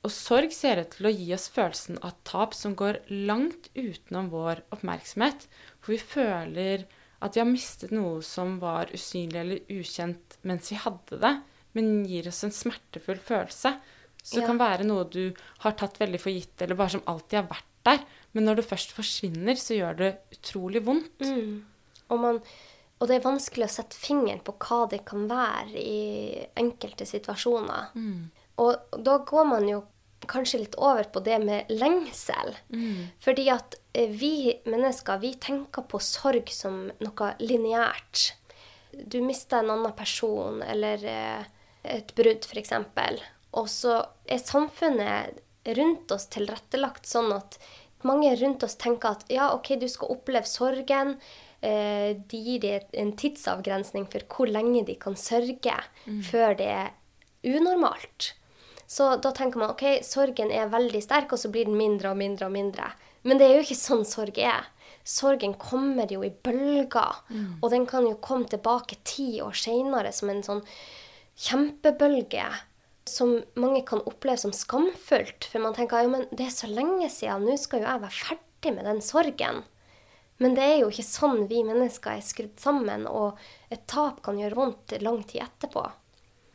Og 0.02 0.10
sorg 0.10 0.50
ser 0.54 0.80
ut 0.82 0.96
til 0.96 1.06
å 1.06 1.14
gi 1.14 1.28
oss 1.34 1.46
følelsen 1.54 2.00
av 2.02 2.16
tap 2.26 2.56
som 2.58 2.74
går 2.78 3.04
langt 3.28 3.68
utenom 3.76 4.32
vår 4.32 4.64
oppmerksomhet. 4.74 5.46
For 5.78 5.94
vi 5.94 6.00
føler 6.02 6.86
at 7.22 7.36
vi 7.36 7.42
har 7.42 7.46
mistet 7.46 7.94
noe 7.94 8.18
som 8.26 8.56
var 8.62 8.90
usynlig 8.94 9.38
eller 9.38 9.70
ukjent 9.70 10.38
mens 10.48 10.72
vi 10.72 10.80
hadde 10.82 11.20
det, 11.22 11.36
men 11.78 12.02
gir 12.08 12.26
oss 12.28 12.42
en 12.42 12.54
smertefull 12.54 13.20
følelse. 13.22 13.76
Så 14.22 14.38
det 14.38 14.42
ja. 14.42 14.48
kan 14.50 14.58
være 14.58 14.86
noe 14.86 15.06
du 15.10 15.30
har 15.62 15.78
tatt 15.78 16.00
veldig 16.02 16.18
for 16.22 16.34
gitt, 16.34 16.56
eller 16.62 16.78
bare 16.78 16.96
som 16.96 17.06
alltid 17.10 17.38
har 17.40 17.48
vært 17.50 17.70
der. 17.86 18.02
Men 18.34 18.46
når 18.48 18.60
det 18.60 18.68
først 18.68 18.94
forsvinner, 18.96 19.58
så 19.58 19.78
gjør 19.78 19.98
det 19.98 20.10
utrolig 20.34 20.82
vondt. 20.86 21.22
Mm. 21.26 21.62
Og, 22.08 22.20
man, 22.22 22.38
og, 22.98 23.08
det 23.08 23.16
er 23.16 23.24
vanskelig 23.24 23.66
å 23.66 23.74
sette 23.74 23.98
fingeren 23.98 24.42
på 24.44 24.54
hva 24.62 24.84
det 24.90 25.02
kan 25.06 25.26
være 25.30 25.78
i 25.78 26.44
enkelte 26.58 27.06
situasjoner. 27.08 27.94
Mm. 27.94 28.30
Og 28.62 28.98
da 29.02 29.18
går 29.26 29.48
man 29.48 29.66
jo 29.70 29.82
kanskje 30.30 30.62
litt 30.62 30.76
over 30.80 31.08
på 31.12 31.22
det 31.24 31.38
med 31.42 31.70
lengsel. 31.72 32.54
Mm. 32.72 33.10
Fordi 33.22 33.48
at 33.52 33.76
eh, 33.92 34.10
vi 34.10 34.52
mennesker, 34.68 35.20
vi 35.22 35.34
tenker 35.40 35.86
på 35.88 36.00
sorg 36.02 36.52
som 36.54 36.86
noe 37.02 37.32
lineært. 37.42 38.32
Du 38.92 39.20
mister 39.24 39.62
en 39.62 39.72
annen 39.74 39.94
person, 39.96 40.60
eller 40.62 41.06
eh, 41.08 41.46
et 41.82 42.12
brudd, 42.16 42.46
f.eks. 42.46 42.74
Og 43.58 43.68
så 43.68 44.00
er 44.24 44.42
samfunnet 44.42 45.40
rundt 45.76 46.10
oss 46.14 46.26
tilrettelagt 46.32 47.06
sånn 47.06 47.30
at 47.36 47.58
mange 48.06 48.32
rundt 48.40 48.64
oss 48.66 48.74
tenker 48.80 49.14
at 49.14 49.28
ja, 49.30 49.52
OK, 49.54 49.74
du 49.78 49.86
skal 49.90 50.10
oppleve 50.14 50.48
sorgen. 50.50 51.16
Eh, 51.62 52.18
de 52.18 52.38
gir 52.42 52.62
deg 52.64 52.96
en 52.98 53.12
tidsavgrensning 53.18 54.08
for 54.10 54.26
hvor 54.26 54.50
lenge 54.50 54.82
de 54.88 54.96
kan 54.98 55.14
sørge 55.18 55.76
mm. 56.08 56.22
før 56.26 56.56
det 56.58 56.70
er 56.74 56.90
unormalt. 57.46 58.32
Så 58.92 59.06
da 59.24 59.30
tenker 59.32 59.62
man 59.62 59.72
ok, 59.72 60.02
sorgen 60.04 60.50
er 60.52 60.68
veldig 60.72 61.00
sterk, 61.00 61.32
og 61.32 61.40
så 61.40 61.48
blir 61.52 61.64
den 61.64 61.78
mindre 61.78 62.10
og 62.12 62.18
mindre 62.20 62.50
og 62.50 62.52
mindre. 62.52 62.90
Men 63.24 63.38
det 63.40 63.46
er 63.46 63.54
jo 63.56 63.64
ikke 63.64 63.78
sånn 63.78 64.04
sorg 64.04 64.36
er. 64.42 64.66
Sorgen 65.08 65.54
kommer 65.58 66.10
jo 66.12 66.20
i 66.26 66.28
bølger, 66.44 67.22
mm. 67.32 67.62
og 67.62 67.70
den 67.72 67.86
kan 67.88 68.04
jo 68.04 68.18
komme 68.20 68.50
tilbake 68.52 69.00
ti 69.08 69.40
år 69.42 69.56
seinere 69.56 70.12
som 70.12 70.30
en 70.30 70.44
sånn 70.44 70.60
kjempebølge 71.40 72.44
som 73.08 73.38
mange 73.58 73.80
kan 73.88 74.04
oppleve 74.06 74.44
som 74.44 74.52
skamfullt. 74.54 75.48
For 75.48 75.64
man 75.64 75.74
tenker 75.78 76.04
ja, 76.04 76.12
men 76.12 76.28
det 76.30 76.50
er 76.50 76.54
så 76.54 76.68
lenge 76.70 77.08
siden, 77.10 77.48
nå 77.48 77.56
skal 77.58 77.80
jo 77.80 77.88
jeg 77.88 78.04
være 78.04 78.18
ferdig 78.18 78.74
med 78.76 78.86
den 78.90 79.02
sorgen. 79.02 79.64
Men 80.42 80.58
det 80.58 80.68
er 80.68 80.78
jo 80.82 80.92
ikke 80.92 81.06
sånn 81.06 81.46
vi 81.48 81.64
mennesker 81.64 82.18
er 82.18 82.28
skrudd 82.28 82.60
sammen, 82.60 83.08
og 83.08 83.40
et 83.72 83.88
tap 83.90 84.20
kan 84.26 84.36
gjøre 84.36 84.58
vondt 84.58 84.98
lang 85.00 85.22
tid 85.24 85.46
etterpå. 85.46 85.88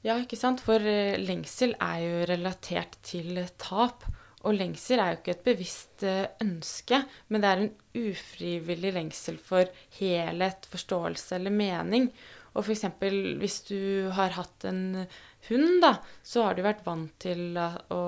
Ja, 0.08 0.16
ikke 0.24 0.40
sant. 0.40 0.62
For 0.64 0.84
eh, 0.88 1.18
lengsel 1.20 1.74
er 1.84 2.00
jo 2.06 2.24
relatert 2.30 2.96
til 3.06 3.42
tap. 3.60 4.06
Og 4.48 4.56
lengsel 4.56 5.02
er 5.02 5.12
jo 5.12 5.20
ikke 5.20 5.34
et 5.36 5.46
bevisst 5.48 6.06
eh, 6.08 6.30
ønske, 6.44 7.02
men 7.28 7.44
det 7.44 7.50
er 7.50 7.64
en 7.64 7.74
ufrivillig 7.98 8.94
lengsel 8.96 9.40
for 9.42 9.68
helhet, 9.98 10.70
forståelse 10.72 11.40
eller 11.40 11.52
mening. 11.52 12.12
Og 12.56 12.64
f.eks. 12.64 12.86
hvis 13.42 13.58
du 13.68 13.80
har 14.16 14.38
hatt 14.38 14.68
en 14.70 15.04
hund, 15.50 15.82
da, 15.84 15.98
så 16.24 16.48
har 16.48 16.56
du 16.56 16.64
vært 16.66 16.86
vant 16.88 17.12
til 17.22 17.58
å 17.58 18.04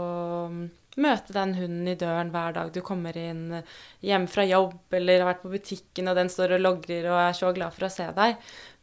møte 1.02 1.34
den 1.36 1.56
hunden 1.58 1.88
i 1.90 1.96
døren 2.00 2.32
hver 2.34 2.56
dag 2.56 2.72
du 2.76 2.80
kommer 2.86 3.18
inn 3.18 3.62
hjem 4.06 4.28
fra 4.32 4.46
jobb 4.48 4.96
eller 5.00 5.24
har 5.24 5.32
vært 5.32 5.44
på 5.46 5.54
butikken, 5.54 6.12
og 6.12 6.20
den 6.20 6.32
står 6.32 6.58
og 6.58 6.64
logrer 6.64 7.10
og 7.10 7.20
er 7.24 7.38
så 7.38 7.52
glad 7.56 7.76
for 7.76 7.88
å 7.88 7.92
se 7.94 8.08
deg. 8.18 8.38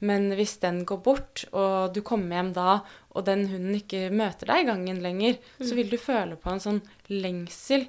Men 0.07 0.29
hvis 0.37 0.57
den 0.65 0.83
går 0.89 1.01
bort, 1.05 1.47
og 1.53 1.95
du 1.97 2.03
kommer 2.07 2.41
hjem 2.41 2.53
da, 2.57 2.81
og 3.17 3.29
den 3.29 3.47
hunden 3.53 3.79
ikke 3.79 4.09
møter 4.13 4.53
deg 4.53 4.65
i 4.65 4.69
gangen 4.73 5.01
lenger, 5.05 5.41
mm. 5.61 5.65
så 5.69 5.79
vil 5.79 5.93
du 5.93 5.97
føle 6.01 6.37
på 6.41 6.53
en 6.53 6.63
sånn 6.63 6.83
lengsel 7.13 7.87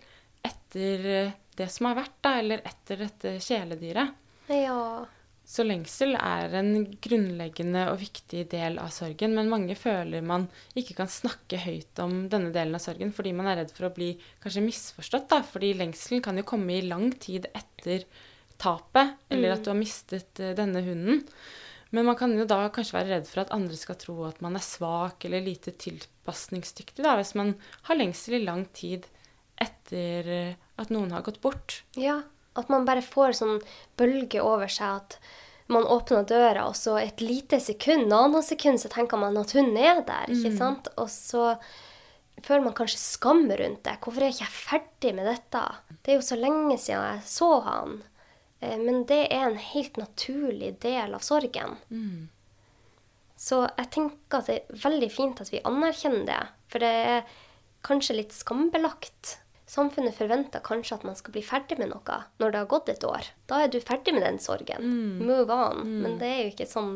etter 0.48 1.34
det 1.58 1.68
som 1.74 1.90
har 1.90 1.98
vært, 2.04 2.18
da, 2.24 2.38
eller 2.40 2.64
etter 2.68 3.02
dette 3.08 3.38
kjæledyret. 3.44 4.18
Ja. 4.54 5.08
Så 5.48 5.64
lengsel 5.64 6.18
er 6.20 6.52
en 6.60 6.74
grunnleggende 7.00 7.86
og 7.94 8.02
viktig 8.02 8.42
del 8.52 8.76
av 8.84 8.90
sorgen, 8.92 9.32
men 9.38 9.48
mange 9.48 9.78
føler 9.80 10.26
man 10.26 10.50
ikke 10.76 10.98
kan 10.98 11.08
snakke 11.08 11.62
høyt 11.64 12.02
om 12.04 12.26
denne 12.28 12.52
delen 12.52 12.76
av 12.76 12.84
sorgen 12.84 13.14
fordi 13.16 13.32
man 13.38 13.48
er 13.48 13.62
redd 13.62 13.72
for 13.72 13.88
å 13.88 13.94
bli 13.96 14.10
kanskje 14.44 14.66
misforstått, 14.66 15.30
da. 15.32 15.40
Fordi 15.48 15.72
lengselen 15.80 16.26
kan 16.26 16.36
jo 16.36 16.44
komme 16.52 16.76
i 16.76 16.84
lang 16.84 17.14
tid 17.16 17.48
etter 17.56 18.04
tapet, 18.60 19.16
eller 19.32 19.56
at 19.56 19.64
du 19.64 19.72
har 19.72 19.80
mistet 19.80 20.44
uh, 20.44 20.52
denne 20.58 20.84
hunden. 20.84 21.24
Men 21.96 22.10
man 22.10 22.20
kan 22.20 22.34
jo 22.36 22.44
da 22.44 22.66
kanskje 22.74 22.98
være 22.98 23.14
redd 23.16 23.32
for 23.32 23.46
at 23.46 23.54
andre 23.56 23.80
skal 23.80 23.96
tro 24.02 24.20
at 24.28 24.42
man 24.44 24.60
er 24.60 24.68
svak 24.68 25.24
eller 25.30 25.46
lite 25.46 25.72
tilpasningsdyktig, 25.80 27.06
da, 27.08 27.16
hvis 27.22 27.38
man 27.40 27.56
har 27.88 28.02
lengsel 28.02 28.42
i 28.42 28.44
lang 28.44 28.68
tid 28.76 29.08
etter 29.64 30.28
uh, 30.28 30.58
at 30.76 30.92
noen 30.92 31.16
har 31.16 31.24
gått 31.24 31.40
bort. 31.40 31.86
Ja, 31.96 32.26
at 32.58 32.72
man 32.74 32.88
bare 32.88 33.06
får 33.06 33.38
sånn 33.40 33.60
bølge 34.00 34.42
over 34.44 34.72
seg 34.72 35.02
at 35.02 35.20
man 35.68 35.84
åpner 35.84 36.24
døra, 36.28 36.70
og 36.70 36.78
så 36.80 36.96
et 37.02 37.22
lite 37.22 37.60
sekund, 37.60 38.08
nanosekund, 38.08 38.80
så 38.80 38.92
tenker 38.92 39.20
man 39.20 39.36
at 39.40 39.52
hun 39.58 39.74
er 39.76 40.00
der. 40.08 40.32
ikke 40.32 40.54
mm. 40.54 40.60
sant? 40.60 40.88
Og 40.96 41.10
så 41.12 41.58
føler 42.44 42.64
man 42.70 42.76
kanskje 42.78 43.02
skam 43.02 43.44
rundt 43.50 43.84
det. 43.84 43.98
Hvorfor 44.04 44.24
er 44.24 44.32
jeg 44.32 44.38
ikke 44.38 44.46
jeg 44.46 44.56
ferdig 44.62 45.14
med 45.18 45.28
dette? 45.28 45.64
Det 46.00 46.14
er 46.14 46.20
jo 46.20 46.30
så 46.30 46.40
lenge 46.40 46.78
siden 46.80 47.04
jeg 47.04 47.26
så 47.28 47.52
han. 47.68 48.00
Eh, 48.62 48.78
men 48.80 49.04
det 49.10 49.26
er 49.28 49.50
en 49.50 49.60
helt 49.60 50.00
naturlig 50.00 50.78
del 50.86 51.18
av 51.18 51.26
sorgen. 51.26 51.76
Mm. 51.92 52.30
Så 53.38 53.66
jeg 53.68 53.92
tenker 53.94 54.40
at 54.40 54.48
det 54.50 54.62
er 54.62 54.86
veldig 54.88 55.12
fint 55.14 55.44
at 55.44 55.52
vi 55.54 55.66
anerkjenner 55.68 56.26
det. 56.30 56.40
For 56.72 56.84
det 56.84 56.94
er 57.12 57.36
kanskje 57.86 58.18
litt 58.18 58.34
skambelagt 58.36 59.38
Samfunnet 59.68 60.16
forventer 60.16 60.64
kanskje 60.64 60.96
at 60.96 61.04
man 61.04 61.18
skal 61.20 61.34
bli 61.36 61.44
ferdig 61.44 61.76
med 61.80 61.92
noe 61.92 62.22
når 62.40 62.54
det 62.54 62.60
har 62.62 62.70
gått 62.72 62.92
et 62.94 63.04
år. 63.04 63.30
Da 63.52 63.66
er 63.66 63.72
du 63.72 63.82
ferdig 63.84 64.14
med 64.16 64.24
den 64.24 64.40
sorgen. 64.40 64.84
Mm. 64.84 65.26
Move 65.28 65.54
on. 65.54 65.82
Mm. 65.84 65.98
Men 66.06 66.20
det 66.22 66.30
er 66.32 66.40
jo 66.44 66.52
ikke 66.54 66.70
sånn 66.72 66.94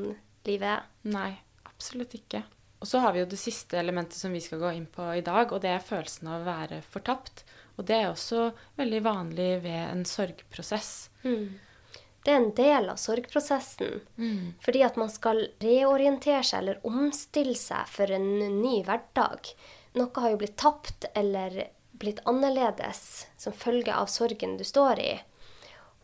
livet 0.47 0.69
er. 0.77 0.85
Nei, 1.11 1.31
absolutt 1.67 2.15
ikke. 2.15 2.45
Og 2.81 2.87
så 2.89 3.01
har 3.03 3.13
vi 3.13 3.21
jo 3.21 3.29
det 3.29 3.37
siste 3.37 3.77
elementet 3.77 4.17
som 4.17 4.31
vi 4.33 4.41
skal 4.41 4.61
gå 4.63 4.71
inn 4.73 4.87
på 4.89 5.05
i 5.13 5.21
dag, 5.25 5.51
og 5.51 5.59
det 5.61 5.69
er 5.75 5.83
følelsen 5.85 6.31
av 6.31 6.39
å 6.39 6.47
være 6.47 6.79
fortapt. 6.93 7.43
Og 7.77 7.85
det 7.89 7.97
er 7.97 8.07
også 8.09 8.47
veldig 8.79 9.03
vanlig 9.05 9.49
ved 9.65 9.81
en 9.83 10.01
sorgprosess. 10.07 11.11
Mm. 11.27 11.59
Det 12.23 12.31
er 12.31 12.39
en 12.39 12.55
del 12.57 12.89
av 12.93 12.97
sorgprosessen. 13.01 14.01
Mm. 14.15 14.53
Fordi 14.63 14.81
at 14.85 14.97
man 15.01 15.11
skal 15.11 15.43
reorientere 15.61 16.43
seg 16.45 16.63
eller 16.63 16.81
omstille 16.87 17.57
seg 17.57 17.89
for 17.89 18.13
en 18.13 18.27
ny 18.61 18.81
hverdag. 18.85 19.53
Noe 19.97 20.23
har 20.23 20.33
jo 20.33 20.41
blitt 20.41 20.57
tapt 20.61 21.09
eller 21.17 21.63
blitt 22.01 22.23
annerledes 22.29 23.27
som 23.39 23.55
følge 23.55 23.93
av 23.95 24.09
sorgen 24.11 24.57
du 24.59 24.65
står 24.67 25.01
i. 25.01 25.11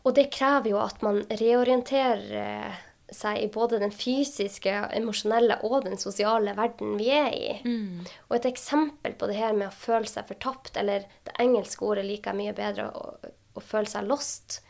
Og 0.06 0.14
det 0.16 0.30
krever 0.32 0.72
jo 0.72 0.78
at 0.80 1.02
man 1.04 1.24
reorienterer 1.28 2.78
seg 3.14 3.40
i 3.40 3.48
både 3.52 3.80
den 3.80 3.92
fysiske, 3.94 4.72
emosjonelle 4.96 5.58
og 5.66 5.86
den 5.86 5.96
sosiale 6.00 6.52
verden 6.56 6.96
vi 7.00 7.08
er 7.14 7.30
i. 7.32 7.52
Mm. 7.64 8.04
Og 8.28 8.36
et 8.36 8.48
eksempel 8.50 9.16
på 9.18 9.28
det 9.30 9.38
her 9.38 9.56
med 9.56 9.70
å 9.70 9.74
føle 9.74 10.08
seg 10.08 10.28
fortapt, 10.28 10.76
eller 10.80 11.06
det 11.26 11.36
engelske 11.40 11.84
ordet 11.88 12.04
liker 12.08 12.34
jeg 12.34 12.40
mye 12.42 12.56
bedre, 12.56 12.90
å, 12.92 13.32
å 13.56 13.64
føle 13.64 13.88
seg 13.88 14.08
lost, 14.08 14.60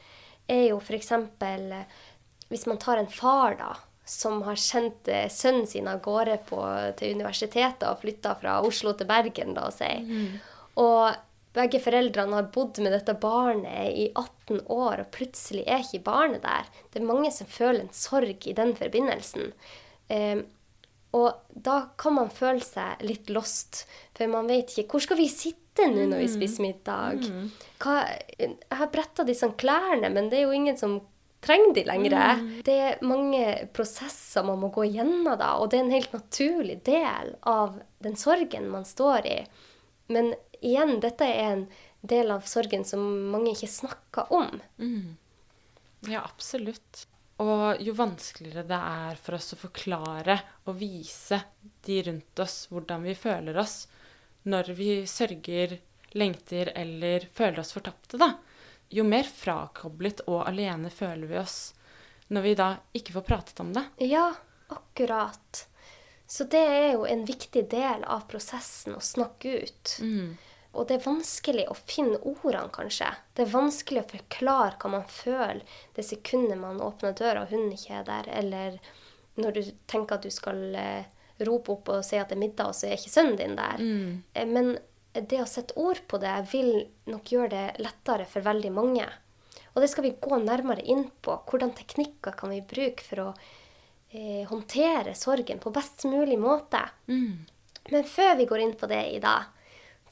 er 0.49 0.71
jo 0.71 0.79
f.eks. 0.81 1.13
hvis 2.49 2.67
man 2.71 2.81
tar 2.81 3.03
en 3.03 3.11
far, 3.11 3.59
da, 3.59 3.73
som 4.09 4.41
har 4.47 4.57
sendt 4.57 5.09
eh, 5.13 5.27
sønnen 5.29 5.67
sin 5.69 5.89
av 5.91 6.01
gårde 6.05 6.39
på, 6.49 6.63
til 6.97 7.19
universitetet 7.19 7.85
og 7.91 8.01
flytta 8.01 8.39
fra 8.41 8.61
Oslo 8.65 8.95
til 8.97 9.11
Bergen, 9.11 9.53
da, 9.59 9.67
og 9.69 9.77
sier. 9.77 10.01
Mm. 10.07 10.39
Og 10.79 11.17
begge 11.57 11.81
foreldrene 11.83 12.39
har 12.39 12.51
bodd 12.55 12.79
med 12.85 12.93
dette 12.95 13.15
barnet 13.19 13.91
i 13.91 14.07
18 14.13 14.63
år, 14.71 15.03
og 15.03 15.11
plutselig 15.15 15.65
er 15.67 15.83
ikke 15.83 16.05
barnet 16.07 16.45
der. 16.45 16.69
Det 16.93 17.01
er 17.01 17.09
mange 17.09 17.33
som 17.35 17.51
føler 17.51 17.83
en 17.83 17.95
sorg 17.95 18.47
i 18.47 18.55
den 18.57 18.75
forbindelsen. 18.79 19.53
Um, 20.09 20.45
og 21.17 21.41
da 21.57 21.81
kan 22.01 22.19
man 22.19 22.33
føle 22.33 22.63
seg 22.65 23.01
litt 23.07 23.31
lost, 23.33 23.87
for 24.17 24.29
man 24.31 24.49
vet 24.49 24.75
ikke 24.75 24.93
Hvor 24.93 25.05
skal 25.05 25.19
vi 25.21 25.29
sitte 25.33 25.87
nå 25.89 26.05
når 26.11 26.21
vi 26.21 26.27
mm. 26.29 26.35
spiser 26.35 26.65
middag? 26.65 27.25
Mm. 27.25 27.47
Hva, 27.81 28.01
jeg 28.37 28.57
har 28.81 28.91
bretta 28.93 29.25
disse 29.25 29.49
klærne, 29.61 30.11
men 30.13 30.29
det 30.29 30.41
er 30.41 30.49
jo 30.49 30.57
ingen 30.57 30.77
som 30.81 30.99
trenger 31.45 31.75
de 31.75 31.85
lenger. 31.87 32.19
Mm. 32.43 32.51
Det 32.67 32.77
er 32.83 33.07
mange 33.07 33.45
prosesser 33.73 34.45
man 34.45 34.61
må 34.61 34.73
gå 34.75 34.89
gjennom 34.91 35.39
da, 35.39 35.55
og 35.59 35.71
det 35.71 35.81
er 35.81 35.87
en 35.87 35.97
helt 35.97 36.15
naturlig 36.17 36.81
del 36.87 37.33
av 37.49 37.81
den 38.05 38.19
sorgen 38.19 38.69
man 38.73 38.87
står 38.89 39.31
i. 39.31 39.39
Men 40.13 40.33
igjen, 40.61 40.99
dette 41.01 41.27
er 41.27 41.53
en 41.53 41.67
del 42.01 42.31
av 42.31 42.47
sorgen 42.49 42.85
som 42.87 43.03
mange 43.33 43.53
ikke 43.55 43.71
snakker 43.71 44.33
om. 44.35 44.61
Mm. 44.79 45.17
Ja, 46.09 46.23
absolutt. 46.25 47.07
Og 47.39 47.83
jo 47.83 47.95
vanskeligere 47.95 48.67
det 48.67 48.79
er 48.79 49.19
for 49.23 49.39
oss 49.39 49.53
å 49.55 49.61
forklare 49.61 50.41
og 50.67 50.79
vise 50.81 51.41
de 51.87 52.01
rundt 52.09 52.43
oss 52.43 52.65
hvordan 52.71 53.05
vi 53.07 53.15
føler 53.19 53.59
oss 53.63 53.85
når 54.49 54.73
vi 54.79 54.91
sørger, 55.07 55.77
lengter 56.19 56.73
eller 56.79 57.29
føler 57.35 57.61
oss 57.61 57.75
fortapte, 57.77 58.19
da, 58.19 58.33
jo 58.89 59.05
mer 59.05 59.29
frakoblet 59.29 60.23
og 60.27 60.47
alene 60.49 60.91
føler 60.91 61.29
vi 61.29 61.39
oss 61.39 61.59
når 62.33 62.45
vi 62.45 62.55
da 62.59 62.69
ikke 62.97 63.15
får 63.19 63.27
pratet 63.29 63.61
om 63.61 63.73
det. 63.77 63.85
Ja, 64.09 64.33
akkurat. 64.73 65.67
Så 66.29 66.45
det 66.45 66.61
er 66.61 66.91
jo 66.93 67.07
en 67.09 67.25
viktig 67.29 67.65
del 67.71 68.05
av 68.05 68.27
prosessen 68.29 68.97
å 68.99 69.05
snakke 69.05 69.55
ut. 69.63 69.95
Mm. 70.05 70.35
Og 70.77 70.87
det 70.89 70.99
er 70.99 71.07
vanskelig 71.07 71.65
å 71.73 71.77
finne 71.79 72.19
ordene, 72.29 72.69
kanskje. 72.75 73.09
Det 73.35 73.47
er 73.47 73.55
vanskelig 73.55 74.03
å 74.03 74.11
forklare 74.11 74.77
hva 74.79 74.91
man 74.93 75.07
føler 75.11 75.63
det 75.97 76.05
sekundet 76.07 76.61
man 76.61 76.83
åpner 76.85 77.17
døra 77.17 77.45
og 77.45 77.55
hunden 77.55 77.73
ikke 77.75 78.03
er 78.03 78.09
der, 78.09 78.29
eller 78.43 78.77
når 79.41 79.57
du 79.57 79.63
tenker 79.91 80.19
at 80.19 80.27
du 80.27 80.35
skal 80.35 80.61
eh, 80.77 81.09
rope 81.47 81.73
opp 81.73 81.91
og 81.95 82.05
si 82.07 82.19
at 82.19 82.31
det 82.31 82.37
er 82.37 82.43
middag, 82.43 82.71
og 82.71 82.77
så 82.77 82.89
er 82.89 82.99
ikke 82.99 83.15
sønnen 83.15 83.39
din 83.41 83.57
der. 83.59 83.81
Mm. 83.81 84.23
Eh, 84.35 84.49
men 84.51 84.75
det 85.19 85.41
å 85.43 85.49
sette 85.49 85.77
ord 85.81 86.03
på 86.11 86.21
det 86.23 86.35
vil 86.53 86.73
nok 87.11 87.33
gjøre 87.33 87.51
det 87.55 87.83
lettere 87.83 88.29
for 88.29 88.45
veldig 88.45 88.73
mange. 88.75 89.07
Og 89.75 89.83
det 89.83 89.91
skal 89.93 90.09
vi 90.09 90.17
gå 90.21 90.41
nærmere 90.43 90.85
inn 90.91 91.07
på. 91.23 91.37
Hvordan 91.49 91.75
teknikker 91.79 92.37
kan 92.39 92.53
vi 92.53 92.65
bruke 92.67 93.05
for 93.05 93.23
å 93.23 93.29
eh, 94.11 94.45
håndtere 94.51 95.15
sorgen 95.19 95.63
på 95.63 95.73
best 95.75 96.07
mulig 96.11 96.39
måte? 96.41 96.83
Mm. 97.07 97.47
Men 97.89 98.09
før 98.09 98.35
vi 98.41 98.49
går 98.51 98.65
inn 98.65 98.75
på 98.79 98.89
det 98.91 99.05
i 99.15 99.21
dag, 99.23 99.49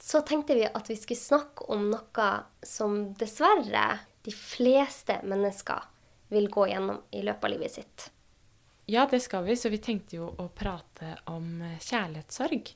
så 0.02 0.20
tenkte 0.26 0.54
vi 0.58 0.66
at 0.66 0.90
vi 0.90 0.96
skulle 0.98 1.20
snakke 1.20 1.66
om 1.72 1.88
noe 1.92 2.28
som 2.66 2.98
dessverre 3.18 3.86
de 4.26 4.34
fleste 4.34 5.20
mennesker 5.24 5.86
vil 6.34 6.48
gå 6.50 6.66
gjennom 6.72 7.00
i 7.14 7.22
løpet 7.22 7.44
av 7.44 7.52
livet 7.54 7.76
sitt. 7.76 8.08
Ja, 8.86 9.06
det 9.10 9.20
skal 9.20 9.44
vi, 9.46 9.56
så 9.58 9.70
vi 9.70 9.82
tenkte 9.82 10.18
jo 10.18 10.28
å 10.38 10.48
prate 10.54 11.16
om 11.30 11.62
kjærlighetssorg. 11.82 12.70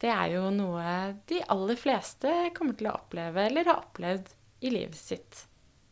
Det 0.00 0.10
er 0.10 0.36
jo 0.36 0.46
noe 0.54 0.84
de 1.28 1.40
aller 1.52 1.78
fleste 1.78 2.30
kommer 2.56 2.78
til 2.78 2.88
å 2.90 2.96
oppleve 2.96 3.48
eller 3.48 3.68
har 3.68 3.82
opplevd 3.82 4.30
i 4.64 4.72
livet 4.72 4.98
sitt. 4.98 5.44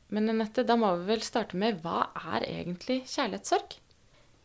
Men 0.09 0.31
Anette, 0.33 0.65
da 0.65 0.79
må 0.81 0.95
vi 1.01 1.11
vel 1.11 1.25
starte 1.27 1.59
med 1.61 1.83
hva 1.83 2.07
er 2.33 2.47
egentlig 2.47 3.03
kjærlighetssorg? 3.11 3.77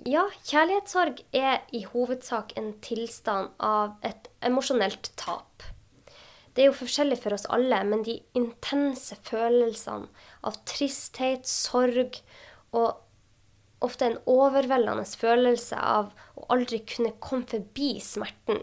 Ja, 0.04 0.26
kjærlighetssorg 0.50 1.22
er 1.32 1.62
i 1.72 1.86
hovedsak 1.88 2.58
en 2.60 2.74
tilstand 2.84 3.54
av 3.64 3.96
et 4.04 4.28
emosjonelt 4.44 5.14
tap. 5.20 5.64
Det 6.54 6.64
er 6.64 6.70
jo 6.70 6.78
forskjellig 6.78 7.18
for 7.24 7.34
oss 7.36 7.48
alle, 7.54 7.80
men 7.88 8.04
de 8.06 8.20
intense 8.38 9.18
følelsene 9.26 10.10
av 10.46 10.60
tristhet, 10.70 11.50
sorg 11.50 12.20
og 12.74 13.00
ofte 13.84 14.08
en 14.08 14.20
overveldende 14.30 15.06
følelse 15.20 15.76
av 15.76 16.14
å 16.40 16.48
aldri 16.54 16.84
kunne 16.88 17.16
komme 17.24 17.50
forbi 17.50 17.98
smerten, 18.04 18.62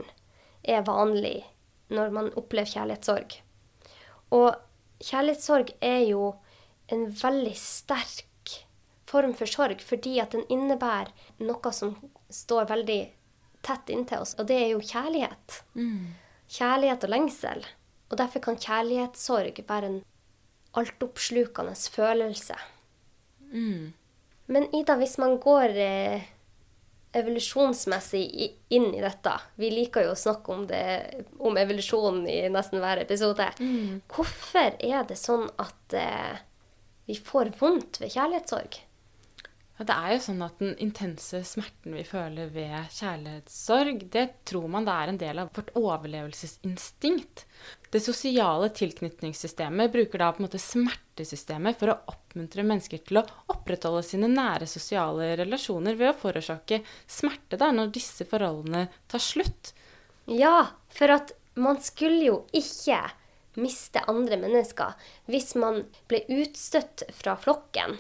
er 0.63 0.87
vanlig 0.87 1.43
når 1.91 2.15
man 2.15 2.31
opplever 2.39 2.71
kjærlighetssorg. 2.71 3.35
Og 4.37 4.55
kjærlighetssorg 5.03 5.75
er 5.83 6.05
jo 6.13 6.35
en 6.95 7.09
veldig 7.11 7.55
sterk 7.59 8.55
form 9.11 9.35
for 9.35 9.51
sorg, 9.51 9.83
fordi 9.83 10.19
at 10.23 10.35
den 10.37 10.47
innebærer 10.53 11.11
noe 11.43 11.73
som 11.75 11.97
står 12.31 12.71
veldig 12.71 13.01
tett 13.67 13.93
inntil 13.93 14.25
oss, 14.25 14.37
og 14.39 14.47
det 14.49 14.57
er 14.63 14.73
jo 14.73 14.85
kjærlighet. 14.85 15.61
Mm. 15.75 16.15
Kjærlighet 16.51 17.05
og 17.07 17.13
lengsel. 17.13 17.67
Og 18.11 18.19
derfor 18.19 18.43
kan 18.43 18.59
kjærlighetssorg 18.59 19.63
være 19.69 19.87
en 19.87 20.03
altoppslukende 20.77 21.75
følelse. 21.95 22.59
Mm. 23.53 23.93
Men 24.51 24.69
Ida, 24.75 24.97
hvis 24.99 25.17
man 25.19 25.39
går 25.43 25.79
eh, 25.79 26.27
evolusjonsmessig 27.15 28.25
inn 28.75 28.93
i 28.95 29.03
dette 29.03 29.33
Vi 29.59 29.71
liker 29.75 30.07
jo 30.07 30.13
å 30.15 30.19
snakke 30.19 30.55
om, 30.55 30.67
det, 30.71 30.85
om 31.39 31.59
evolusjonen 31.59 32.27
i 32.31 32.43
nesten 32.53 32.83
hver 32.83 33.03
episode. 33.03 33.49
Hvorfor 34.11 34.79
er 34.79 35.03
det 35.09 35.19
sånn 35.19 35.49
at 35.63 35.99
eh, 35.99 36.39
vi 37.11 37.19
får 37.19 37.55
vondt 37.59 38.03
ved 38.03 38.15
kjærlighetssorg? 38.15 38.81
Ja, 39.81 39.87
det 39.89 39.97
er 39.97 40.11
jo 40.13 40.23
sånn 40.27 40.43
at 40.45 40.59
Den 40.61 40.75
intense 40.83 41.39
smerten 41.49 41.95
vi 41.97 42.05
føler 42.05 42.51
ved 42.53 42.91
kjærlighetssorg, 42.99 44.03
det 44.13 44.27
tror 44.51 44.67
man 44.69 44.85
det 44.85 44.97
er 44.97 45.13
en 45.13 45.21
del 45.23 45.41
av 45.41 45.55
vårt 45.57 45.71
overlevelsesinstinkt. 45.79 47.47
Det 47.91 48.01
sosiale 48.01 48.69
tilknytningssystemet 48.71 49.93
bruker 49.93 50.23
da 50.23 50.29
på 50.33 50.39
en 50.39 50.47
måte 50.47 50.61
smertesystemet 50.63 51.79
for 51.81 51.91
å 51.91 51.97
oppmuntre 52.13 52.63
mennesker 52.63 53.03
til 53.03 53.19
å 53.19 53.25
opprettholde 53.51 54.05
sine 54.07 54.29
nære 54.31 54.69
sosiale 54.71 55.33
relasjoner 55.41 55.99
ved 55.99 56.13
å 56.13 56.19
forårsake 56.21 56.85
smerte 57.11 57.59
da, 57.59 57.73
når 57.75 57.91
disse 57.97 58.27
forholdene 58.31 58.85
tar 59.11 59.25
slutt. 59.25 59.73
Ja, 60.31 60.69
for 60.95 61.17
at 61.17 61.35
man 61.59 61.83
skulle 61.83 62.23
jo 62.29 62.37
ikke 62.55 63.03
miste 63.59 64.05
andre 64.07 64.39
mennesker 64.39 64.95
hvis 65.27 65.57
man 65.59 65.83
ble 66.07 66.23
utstøtt 66.31 67.09
fra 67.19 67.35
flokken. 67.43 67.99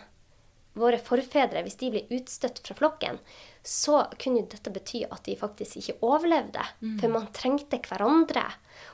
Våre 0.78 1.00
forfedre, 1.02 1.64
hvis 1.66 1.80
de 1.80 1.90
ble 1.96 2.06
utstøtt 2.14 2.62
fra 2.62 2.78
flokken, 2.78 3.18
så 3.62 4.06
kunne 4.16 4.40
jo 4.40 4.48
dette 4.50 4.72
bety 4.72 5.02
at 5.04 5.26
de 5.26 5.36
faktisk 5.36 5.76
ikke 5.80 5.98
overlevde. 6.06 6.62
For 7.00 7.12
man 7.12 7.28
trengte 7.36 7.80
hverandre. 7.84 8.46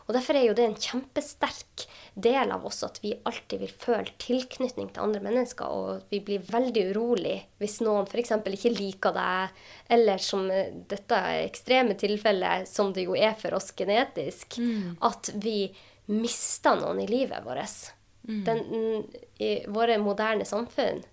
Og 0.06 0.14
derfor 0.14 0.34
er 0.38 0.48
jo 0.48 0.54
det 0.58 0.64
en 0.66 0.78
kjempesterk 0.78 1.84
del 2.14 2.50
av 2.50 2.64
oss 2.66 2.82
at 2.82 2.98
vi 3.02 3.12
alltid 3.28 3.60
vil 3.62 3.74
føle 3.78 4.14
tilknytning 4.18 4.88
til 4.90 5.02
andre 5.04 5.20
mennesker, 5.22 5.66
og 5.66 6.06
vi 6.10 6.20
blir 6.24 6.42
veldig 6.48 6.84
urolig 6.90 7.36
hvis 7.60 7.80
noen 7.84 8.08
f.eks. 8.08 8.32
ikke 8.40 8.72
liker 8.74 9.14
deg, 9.14 9.58
eller 9.92 10.22
som 10.22 10.48
eh, 10.50 10.72
dette 10.88 11.20
ekstreme 11.44 11.94
tilfellet, 11.98 12.66
som 12.70 12.92
det 12.96 13.06
jo 13.06 13.14
er 13.14 13.36
for 13.38 13.54
oss 13.58 13.70
genetisk, 13.76 14.58
at 15.06 15.30
vi 15.34 15.68
mister 16.06 16.78
noen 16.80 17.02
i 17.02 17.10
livet 17.10 17.44
vårt. 17.44 17.92
Den, 18.26 19.04
I 19.38 19.66
våre 19.70 19.98
moderne 20.02 20.44
samfunn, 20.44 21.04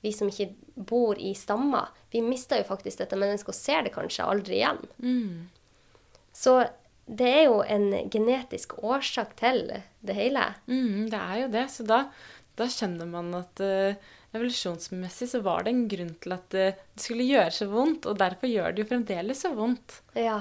vi 0.00 0.12
som 0.16 0.30
ikke 0.32 0.52
bor 0.74 1.18
i 1.20 1.34
stammer, 1.36 1.90
vi 2.10 2.22
mister 2.24 2.62
jo 2.62 2.68
faktisk 2.70 3.02
dette 3.02 3.18
mennesket 3.20 3.52
og 3.52 3.58
ser 3.58 3.86
det 3.86 3.94
kanskje 3.94 4.26
aldri 4.26 4.60
igjen. 4.60 4.84
Så 6.32 6.60
det 7.10 7.26
er 7.26 7.42
jo 7.48 7.58
en 7.66 7.90
genetisk 8.10 8.76
årsak 8.84 9.34
til 9.40 9.64
det 10.06 10.16
hele. 10.16 10.52
Mm, 10.70 11.08
det 11.10 11.18
er 11.20 11.42
jo 11.42 11.50
det. 11.52 11.66
Så 11.72 11.86
da, 11.88 12.04
da 12.58 12.68
skjønner 12.70 13.08
man 13.10 13.32
at 13.40 13.62
uh, 13.64 13.98
evolusjonsmessig 14.36 15.30
så 15.32 15.42
var 15.44 15.66
det 15.66 15.74
en 15.74 15.84
grunn 15.90 16.14
til 16.22 16.36
at 16.36 16.56
uh, 16.56 16.70
det 16.94 17.04
skulle 17.04 17.26
gjøre 17.26 17.54
så 17.56 17.68
vondt, 17.70 18.06
og 18.06 18.20
derfor 18.22 18.50
gjør 18.50 18.74
det 18.74 18.84
jo 18.84 18.90
fremdeles 18.92 19.42
så 19.42 19.52
vondt. 19.56 20.00
Ja. 20.18 20.40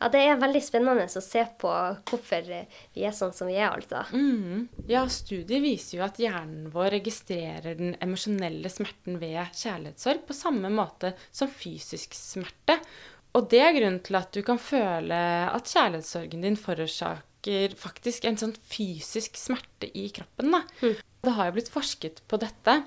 Ja, 0.00 0.08
det 0.08 0.20
er 0.24 0.38
veldig 0.40 0.60
spennende 0.64 1.04
å 1.04 1.20
se 1.20 1.42
på 1.60 1.70
hvorfor 2.08 2.46
vi 2.48 3.04
er 3.04 3.12
sånn 3.12 3.34
som 3.36 3.50
vi 3.50 3.58
er, 3.58 3.68
altså. 3.68 4.06
Mm. 4.16 4.64
Ja, 4.88 5.02
studier 5.12 5.60
viser 5.60 5.98
jo 5.98 6.06
at 6.06 6.20
hjernen 6.20 6.70
vår 6.72 6.94
registrerer 6.96 7.76
den 7.76 7.92
emosjonelle 8.00 8.72
smerten 8.72 9.20
ved 9.20 9.52
kjærlighetssorg 9.60 10.24
på 10.24 10.36
samme 10.38 10.72
måte 10.72 11.12
som 11.28 11.52
fysisk 11.52 12.16
smerte. 12.16 12.78
Og 13.36 13.50
det 13.52 13.60
er 13.62 13.76
grunnen 13.76 14.00
til 14.06 14.16
at 14.18 14.32
du 14.32 14.40
kan 14.46 14.58
føle 14.62 15.20
at 15.50 15.68
kjærlighetssorgen 15.68 16.48
din 16.48 16.56
forårsaker 16.58 17.76
faktisk 17.78 18.24
en 18.24 18.40
sånn 18.40 18.56
fysisk 18.72 19.36
smerte 19.38 19.92
i 19.92 20.08
kroppen. 20.16 20.56
Da. 20.56 20.64
Det 21.20 21.36
har 21.36 21.50
jo 21.50 21.58
blitt 21.58 21.70
forsket 21.72 22.24
på 22.24 22.40
dette. 22.40 22.80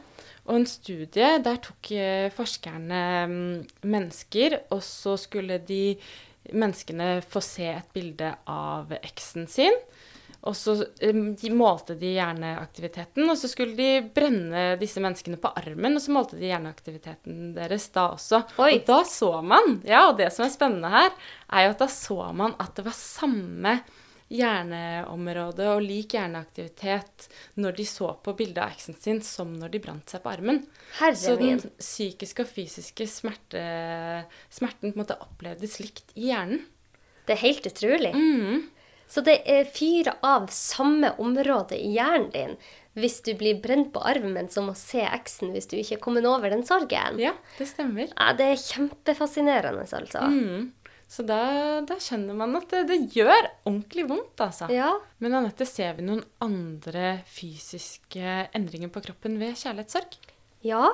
Og 0.49 0.57
en 0.57 0.67
studie, 0.67 1.29
der 1.45 1.61
tok 1.63 1.93
eh, 1.95 2.27
forskerne 2.33 3.01
mm, 3.29 3.57
mennesker, 3.85 4.57
og 4.73 4.81
så 4.83 5.13
skulle 5.21 5.61
de 5.63 5.95
menneskene 6.51 7.21
får 7.29 7.45
se 7.45 7.69
et 7.71 7.93
bilde 7.95 8.33
av 8.49 8.91
eksen 9.01 9.47
sin. 9.47 9.77
Og 10.43 10.55
så 10.59 10.75
um, 10.75 11.21
de 11.39 11.49
målte 11.55 11.95
de 11.95 12.09
hjerneaktiviteten, 12.17 13.23
og 13.31 13.37
så 13.39 13.47
skulle 13.47 13.77
de 13.77 14.01
brenne 14.11 14.73
disse 14.81 14.99
menneskene 15.03 15.39
på 15.39 15.53
armen, 15.55 15.95
og 15.95 16.03
så 16.03 16.11
målte 16.11 16.39
de 16.39 16.49
hjerneaktiviteten 16.49 17.53
deres 17.55 17.87
da 17.95 18.09
også. 18.17 18.41
Oi. 18.59 18.73
Og 18.75 18.87
da 18.89 18.99
så 19.07 19.31
man, 19.39 19.77
ja, 19.87 20.09
og 20.09 20.17
det 20.19 20.27
som 20.35 20.43
er 20.43 20.51
spennende 20.51 20.91
her, 20.91 21.13
er 21.47 21.67
jo 21.67 21.75
at 21.77 21.85
da 21.85 21.87
så 21.95 22.19
man 22.35 22.57
at 22.59 22.75
det 22.75 22.83
var 22.89 22.97
samme 22.97 23.77
hjerneområde 24.33 25.67
og 25.75 25.83
lik 25.85 26.15
hjerneaktivitet 26.17 27.27
når 27.61 27.77
de 27.77 27.85
så 27.87 28.11
på 28.25 28.35
bildet 28.37 28.61
av 28.65 28.73
eksen 28.73 28.97
sin, 28.97 29.21
som 29.25 29.53
når 29.57 29.73
de 29.75 29.81
brant 29.83 30.09
seg 30.09 30.23
på 30.23 30.33
armen. 30.33 30.63
Herre 30.99 31.19
Så 31.19 31.35
den 31.39 31.59
min. 31.61 31.65
psykiske 31.79 32.45
og 32.45 32.53
fysiske 32.53 33.07
smerte, 33.09 33.63
smerten 34.53 34.91
på 34.91 34.95
en 34.97 35.03
måte 35.05 35.19
opplevdes 35.21 35.79
likt 35.83 36.15
i 36.17 36.31
hjernen. 36.31 36.65
Det 37.27 37.37
er 37.37 37.45
helt 37.45 37.67
utrolig. 37.69 38.13
Mm. 38.15 38.63
Så 39.07 39.21
det 39.23 39.41
er 39.49 39.69
fire 39.69 40.15
av 40.25 40.47
samme 40.51 41.13
område 41.21 41.77
i 41.77 41.93
hjernen 41.95 42.31
din 42.33 42.57
hvis 42.93 43.23
du 43.25 43.31
blir 43.37 43.57
brent 43.61 43.89
på 43.93 44.01
armen 44.05 44.49
som 44.53 44.67
å 44.69 44.75
se 44.77 45.01
eksen 45.01 45.49
hvis 45.53 45.65
du 45.71 45.79
ikke 45.79 45.97
er 45.97 46.01
kommet 46.03 46.27
over 46.29 46.53
den 46.53 46.61
sorgen. 46.65 47.17
Ja, 47.21 47.33
det 47.57 47.65
stemmer. 47.71 48.11
Ja, 48.11 48.33
det 48.37 48.51
er 48.51 48.61
kjempefascinerende, 48.61 49.87
altså. 49.97 50.27
Mm. 50.29 50.67
Så 51.09 51.25
da, 51.27 51.39
da 51.85 51.97
skjønner 52.01 52.37
man 52.37 52.55
at 52.57 52.71
det, 52.73 52.85
det 52.89 52.99
gjør 53.13 53.49
ordentlig 53.65 54.07
vondt, 54.09 54.39
altså. 54.41 54.69
Ja. 54.73 54.91
Men 55.21 55.37
Anette, 55.37 55.67
ser 55.69 55.97
vi 55.99 56.07
noen 56.07 56.23
andre 56.41 57.19
fysiske 57.29 58.37
endringer 58.55 58.89
på 58.93 59.03
kroppen 59.05 59.37
ved 59.41 59.59
kjærlighetssorg? 59.61 60.17
ja, 60.63 60.93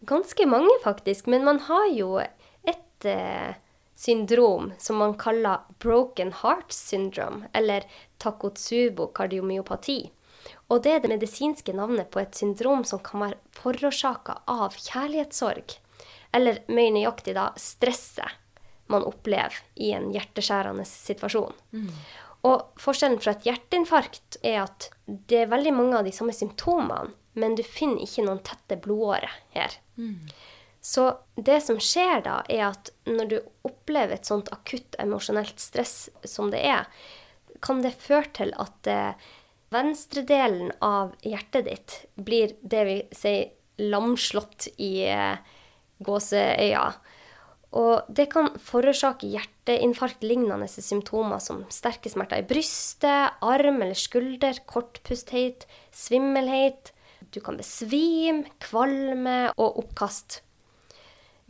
ganske 0.00 0.46
mange 0.46 0.70
faktisk. 0.84 1.26
Men 1.26 1.44
man 1.44 1.58
har 1.66 1.88
jo 1.92 2.18
et 2.20 3.04
eh, 3.04 3.54
syndrom 3.96 4.72
som 4.78 4.96
man 5.02 5.16
kaller 5.18 5.66
broken 5.82 6.32
heart 6.42 6.72
syndrome, 6.72 7.48
eller 7.52 7.86
takotsubo 8.18 9.10
kardiomyopati. 9.14 10.00
Og 10.70 10.82
det 10.84 10.92
er 10.92 11.02
det 11.02 11.10
medisinske 11.12 11.74
navnet 11.76 12.10
på 12.10 12.22
et 12.22 12.36
syndrom 12.36 12.84
som 12.88 13.02
kan 13.04 13.26
være 13.26 13.40
forårsaka 13.58 14.40
av 14.48 14.78
kjærlighetssorg. 14.78 15.76
Eller 16.32 16.62
mer 16.70 16.94
nøyaktig 16.94 17.34
da 17.36 17.50
stresset 17.58 18.38
man 18.90 19.06
opplever 19.08 19.56
i 19.80 19.92
en 19.96 20.10
hjerteskjærende 20.14 20.86
situasjon. 20.88 21.54
Og 22.48 22.80
forskjellen 22.80 23.20
fra 23.20 23.34
et 23.36 23.46
hjerteinfarkt 23.48 24.38
er 24.46 24.62
at 24.64 24.90
det 25.06 25.42
er 25.42 25.50
veldig 25.52 25.74
mange 25.76 25.98
av 25.98 26.06
de 26.06 26.14
samme 26.14 26.32
symptomene, 26.36 27.12
men 27.38 27.54
du 27.54 27.62
finner 27.62 28.02
ikke 28.02 28.24
noen 28.26 28.40
tette 28.46 28.80
blodårer 28.82 29.32
her. 29.54 29.76
Så 30.80 31.18
det 31.36 31.60
som 31.60 31.76
skjer 31.80 32.22
da, 32.24 32.40
er 32.48 32.70
at 32.70 32.90
når 33.04 33.28
du 33.28 33.36
opplever 33.68 34.16
et 34.16 34.28
sånt 34.28 34.48
akutt 34.54 34.96
emosjonelt 34.98 35.60
stress 35.60 36.08
som 36.24 36.48
det 36.50 36.62
er, 36.64 36.88
kan 37.60 37.82
det 37.84 37.92
føre 38.00 38.30
til 38.32 38.54
at 38.56 38.88
eh, 38.88 39.28
venstredelen 39.70 40.72
av 40.80 41.12
hjertet 41.20 41.68
ditt 41.68 41.96
blir 42.16 42.56
det 42.62 42.84
vi 42.88 42.96
sier 43.12 43.50
lamslått 43.92 44.70
i 44.80 45.04
eh, 45.04 45.36
gåseøya. 46.00 46.86
Og 47.70 48.08
det 48.10 48.26
kan 48.32 48.50
forårsake 48.58 49.28
hjerteinfarkt-lignende 49.30 50.66
symptomer 50.70 51.38
som 51.42 51.62
sterke 51.70 52.10
smerter 52.10 52.42
i 52.42 52.46
brystet, 52.46 53.36
arm 53.46 53.78
eller 53.78 53.98
skulder, 53.98 54.58
kortpusthet, 54.66 55.68
svimmelhet. 55.94 56.90
Du 57.30 57.38
kan 57.44 57.60
besvime, 57.60 58.48
kvalme 58.64 59.52
og 59.54 59.78
oppkast. 59.84 60.40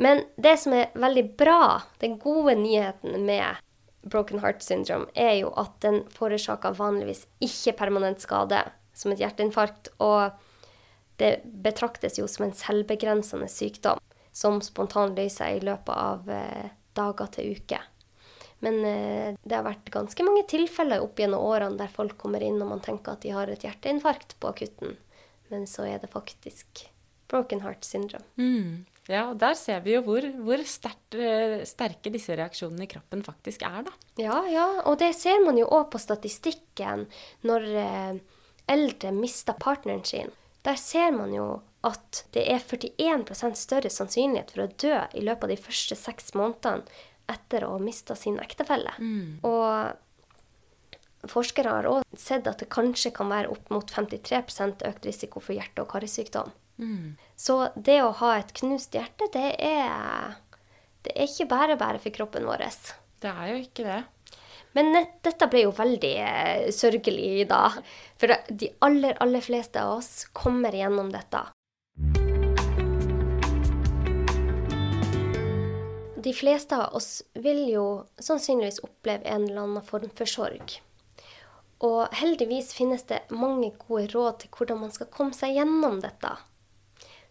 Men 0.01 0.27
det 0.37 0.59
som 0.61 0.77
er 0.77 0.93
veldig 0.97 1.25
bra, 1.41 1.81
den 2.05 2.19
gode 2.21 2.57
nyheten 2.61 3.25
med 3.25 3.57
broken 4.05 4.41
heart 4.45 4.65
syndrome, 4.65 5.09
er 5.17 5.39
jo 5.41 5.55
at 5.61 5.73
den 5.85 6.03
forårsaker 6.13 6.77
vanligvis 6.77 7.27
ikke 7.45 7.77
permanent 7.81 8.21
skade, 8.21 8.61
som 8.97 9.13
et 9.13 9.21
hjerteinfarkt. 9.25 9.93
Og 10.05 10.37
det 11.21 11.39
betraktes 11.65 12.21
jo 12.21 12.29
som 12.29 12.49
en 12.49 12.57
selvbegrensende 12.57 13.49
sykdom 13.53 14.01
som 14.33 14.61
spontant 14.65 15.17
løser 15.17 15.37
seg 15.45 15.61
i 15.61 15.65
løpet 15.71 15.95
av 15.95 16.31
eh, 16.31 16.71
dager 16.97 17.33
til 17.35 17.57
uker. 17.57 17.87
Men 18.61 18.81
eh, 18.85 19.35
det 19.43 19.57
har 19.57 19.67
vært 19.67 19.91
ganske 19.93 20.25
mange 20.27 20.45
tilfeller 20.51 21.03
opp 21.05 21.21
gjennom 21.21 21.45
årene 21.49 21.81
der 21.81 21.93
folk 21.93 22.19
kommer 22.21 22.45
inn 22.45 22.61
og 22.61 22.75
man 22.75 22.85
tenker 22.85 23.17
at 23.17 23.25
de 23.25 23.35
har 23.35 23.51
et 23.51 23.65
hjerteinfarkt 23.65 24.37
på 24.41 24.53
akutten, 24.53 24.97
men 25.53 25.67
så 25.69 25.89
er 25.89 26.03
det 26.03 26.13
faktisk 26.13 26.87
broken 27.31 27.63
heart 27.65 27.87
syndrome. 27.87 28.27
Mm. 28.37 28.85
Ja, 29.11 29.25
og 29.33 29.39
der 29.41 29.57
ser 29.59 29.81
vi 29.83 29.95
jo 29.97 30.03
hvor, 30.07 30.23
hvor 30.45 30.61
sterkt, 30.69 31.17
eh, 31.19 31.63
sterke 31.67 32.13
disse 32.13 32.37
reaksjonene 32.39 32.85
i 32.85 32.91
kroppen 32.91 33.25
faktisk 33.27 33.65
er, 33.67 33.81
da. 33.89 33.95
Ja, 34.21 34.43
ja, 34.51 34.67
og 34.85 35.01
det 35.01 35.15
ser 35.19 35.41
man 35.43 35.59
jo 35.59 35.67
òg 35.67 35.89
på 35.95 36.03
statistikken 36.03 37.09
når 37.49 37.67
eh, 37.81 38.21
eldre 38.71 39.15
mister 39.17 39.57
partneren 39.59 40.05
sin. 40.07 40.31
Der 40.67 40.79
ser 40.79 41.11
man 41.17 41.33
jo 41.35 41.49
at 41.87 42.25
det 42.35 42.45
er 42.53 42.61
41% 42.61 43.57
større 43.57 43.91
sannsynlighet 43.93 44.53
for 44.53 44.67
å 44.67 44.73
dø 44.81 44.97
i 45.17 45.25
løpet 45.25 45.47
av 45.47 45.53
de 45.55 45.61
første 45.61 45.97
seks 45.97 46.35
månedene 46.37 46.85
etter 47.31 47.65
å 47.65 47.75
ha 47.77 47.81
mista 47.83 48.17
sin 48.19 48.41
ektefelle. 48.43 48.93
Og 49.47 51.31
forskere 51.31 51.73
har 51.77 51.89
òg 51.89 52.19
sett 52.19 52.49
at 52.51 52.61
det 52.63 52.71
kanskje 52.73 53.13
kan 53.17 53.31
være 53.33 53.53
opp 53.53 53.71
mot 53.73 53.91
53 53.91 54.43
økt 54.89 55.07
risiko 55.07 55.41
for 55.41 55.57
hjerte- 55.57 55.85
og 55.85 55.91
karsykdom. 55.93 56.53
Mm. 56.81 57.17
Så 57.37 57.71
det 57.77 58.01
å 58.03 58.15
ha 58.23 58.37
et 58.39 58.53
knust 58.57 58.95
hjerte, 58.97 59.29
det 59.33 59.51
er, 59.61 60.39
det 61.05 61.13
er 61.15 61.29
ikke 61.29 61.49
bare 61.51 61.77
bare 61.81 62.01
for 62.01 62.11
kroppen 62.15 62.49
vår. 62.49 62.65
Det 63.21 63.31
er 63.31 63.53
jo 63.53 63.61
ikke 63.61 63.85
det. 63.85 64.01
Men 64.77 64.95
dette 65.25 65.49
ble 65.51 65.65
jo 65.65 65.73
veldig 65.75 66.13
eh, 66.23 66.69
sørgelig 66.75 67.49
da. 67.51 67.65
For 68.21 68.33
de 68.49 68.71
aller, 68.87 69.17
aller 69.23 69.43
fleste 69.45 69.83
av 69.83 69.99
oss 69.99 70.29
kommer 70.37 70.75
gjennom 70.77 71.11
dette. 71.13 71.43
De 76.21 76.33
fleste 76.37 76.77
av 76.77 76.95
oss 76.99 77.23
vil 77.33 77.63
jo 77.71 77.85
sannsynligvis 78.21 78.83
oppleve 78.85 79.25
en 79.25 79.47
eller 79.47 79.63
annen 79.63 79.85
form 79.87 80.11
for 80.17 80.29
sorg. 80.29 80.75
Og 81.81 82.13
heldigvis 82.21 82.75
finnes 82.77 83.07
det 83.09 83.23
mange 83.33 83.71
gode 83.81 84.11
råd 84.13 84.43
til 84.43 84.51
hvordan 84.53 84.83
man 84.83 84.93
skal 84.93 85.09
komme 85.15 85.37
seg 85.37 85.55
gjennom 85.57 86.01
dette. 86.03 86.35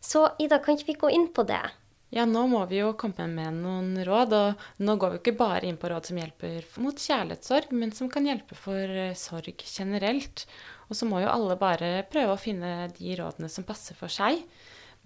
Så 0.02 0.24
Ida, 0.42 0.58
kan 0.64 0.80
ikke 0.80 0.94
vi 0.94 0.98
gå 1.04 1.12
inn 1.14 1.28
på 1.36 1.46
det? 1.46 1.62
Ja, 2.10 2.24
nå 2.26 2.48
må 2.50 2.64
vi 2.66 2.80
jo 2.80 2.96
komme 2.98 3.28
med 3.30 3.60
noen 3.60 3.92
råd, 4.02 4.34
og 4.34 4.82
nå 4.82 4.96
går 4.98 5.12
vi 5.14 5.20
ikke 5.20 5.36
bare 5.38 5.68
inn 5.70 5.78
på 5.78 5.92
råd 5.92 6.10
som 6.10 6.18
hjelper 6.18 6.66
mot 6.82 6.98
kjærlighetssorg, 6.98 7.70
men 7.78 7.94
som 7.94 8.10
kan 8.10 8.26
hjelpe 8.26 8.58
for 8.58 8.82
eh, 9.04 9.14
sorg 9.14 9.62
generelt. 9.62 10.48
Og 10.90 10.98
så 10.98 11.06
må 11.06 11.22
jo 11.22 11.30
alle 11.30 11.60
bare 11.62 11.92
prøve 12.10 12.34
å 12.34 12.42
finne 12.42 12.90
de 12.98 13.14
rådene 13.20 13.52
som 13.54 13.68
passer 13.68 14.00
for 14.00 14.10
seg. 14.10 14.42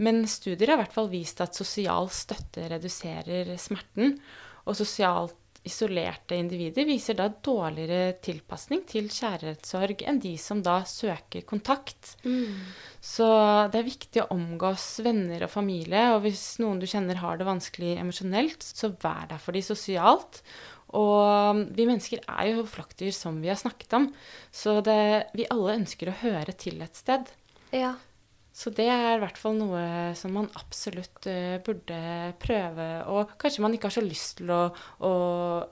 Men 0.01 0.23
studier 0.29 0.71
har 0.71 0.79
i 0.79 0.83
hvert 0.83 0.95
fall 0.95 1.11
vist 1.11 1.41
at 1.43 1.57
sosial 1.57 2.09
støtte 2.13 2.65
reduserer 2.71 3.53
smerten, 3.61 4.17
og 4.65 4.77
sosialt 4.79 5.37
isolerte 5.63 6.35
individer 6.35 6.83
viser 6.87 7.15
da 7.15 7.29
dårligere 7.31 8.17
tilpasning 8.23 8.81
til 8.89 9.07
kjærlighetssorg 9.11 10.03
enn 10.09 10.19
de 10.23 10.33
som 10.41 10.59
da 10.63 10.81
søker 10.87 11.45
kontakt. 11.47 12.17
Så 12.99 13.27
det 13.71 13.79
er 13.79 13.87
viktig 13.87 14.23
å 14.23 14.31
omgås 14.35 14.87
venner 15.05 15.45
og 15.45 15.53
familie, 15.53 16.09
og 16.15 16.25
hvis 16.25 16.59
noen 16.59 16.81
du 16.83 16.87
kjenner 16.89 17.21
har 17.23 17.39
det 17.39 17.47
vanskelig 17.47 17.95
emosjonelt, 18.01 18.63
så 18.63 18.91
vær 19.03 19.29
der 19.31 19.39
for 19.43 19.55
de 19.55 19.63
sosialt. 19.63 20.41
Og 20.93 21.63
vi 21.73 21.87
mennesker 21.87 22.21
er 22.27 22.51
jo 22.51 22.67
flokkdyr, 22.69 23.13
som 23.15 23.39
vi 23.41 23.49
har 23.49 23.57
snakket 23.57 23.95
om, 23.97 24.09
så 24.51 24.81
det, 24.85 25.31
vi 25.33 25.47
alle 25.49 25.79
ønsker 25.79 26.11
å 26.11 26.19
høre 26.25 26.53
til 26.59 26.83
et 26.83 26.99
sted. 26.99 27.31
Ja. 27.73 27.95
Så 28.53 28.69
det 28.69 28.85
er 28.85 29.15
i 29.15 29.21
hvert 29.23 29.39
fall 29.41 29.55
noe 29.57 29.81
som 30.17 30.35
man 30.35 30.45
absolutt 30.59 31.25
uh, 31.25 31.57
burde 31.65 31.97
prøve. 32.41 32.85
Og 33.09 33.31
kanskje 33.41 33.63
man 33.65 33.73
ikke 33.73 33.89
har 33.89 33.95
så 33.95 34.03
lyst 34.05 34.37
til 34.39 34.51
å, 34.53 34.59
å 35.01 35.13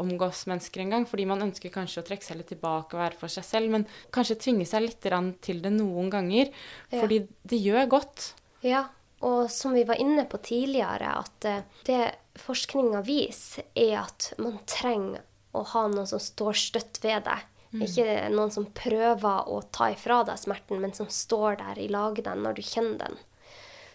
omgås 0.02 0.48
mennesker 0.50 0.82
engang, 0.82 1.06
fordi 1.10 1.28
man 1.30 1.46
ønsker 1.46 1.74
kanskje 1.74 2.02
å 2.02 2.08
trekke 2.08 2.26
seg 2.26 2.40
litt 2.42 2.50
tilbake 2.56 2.98
og 2.98 3.04
være 3.04 3.20
for 3.22 3.34
seg 3.34 3.46
selv, 3.46 3.70
men 3.76 3.86
kanskje 4.14 4.40
tvinge 4.42 4.66
seg 4.66 4.88
litt 4.88 4.98
til 5.46 5.62
det 5.62 5.74
noen 5.76 6.10
ganger, 6.10 6.50
Ja. 6.90 7.04
fordi 7.04 7.22
det 7.46 7.62
gjør 7.62 7.86
godt. 8.00 8.32
Ja, 8.66 8.88
og 9.22 9.52
som 9.54 9.74
vi 9.78 9.86
var 9.86 10.02
inne 10.02 10.26
på 10.26 10.42
tidligere, 10.42 11.14
at 11.22 11.46
eh, 11.46 11.64
det 11.86 12.02
forskninga 12.42 13.04
viser, 13.06 13.68
er 13.78 14.00
at 14.02 14.32
man 14.42 14.58
trenger 14.66 15.22
å 15.54 15.64
ha 15.74 15.86
noen 15.92 16.08
som 16.10 16.22
står 16.22 16.58
støtt 16.58 17.02
ved 17.04 17.28
deg. 17.28 17.46
Ikke 17.72 18.04
noen 18.34 18.52
som 18.52 18.66
prøver 18.76 19.48
å 19.48 19.62
ta 19.72 19.92
ifra 19.94 20.22
deg 20.28 20.40
smerten, 20.42 20.82
men 20.84 20.92
som 20.98 21.08
står 21.08 21.62
der 21.62 21.80
i 21.80 21.88
lag 21.88 22.18
deg 22.20 22.42
når 22.44 22.58
du 22.58 22.62
kjenner 22.68 22.98
den. 23.06 23.20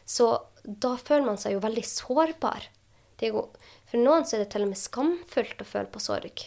Så 0.09 0.31
da 0.65 0.95
føler 0.97 1.27
man 1.27 1.39
seg 1.39 1.57
jo 1.57 1.61
veldig 1.65 1.85
sårbar. 1.85 2.71
For 3.21 4.01
noen 4.01 4.25
så 4.25 4.37
er 4.37 4.45
det 4.45 4.51
til 4.55 4.65
og 4.65 4.71
med 4.73 4.81
skamfullt 4.81 5.61
å 5.63 5.69
føle 5.69 5.91
på 5.93 6.01
sorg. 6.03 6.47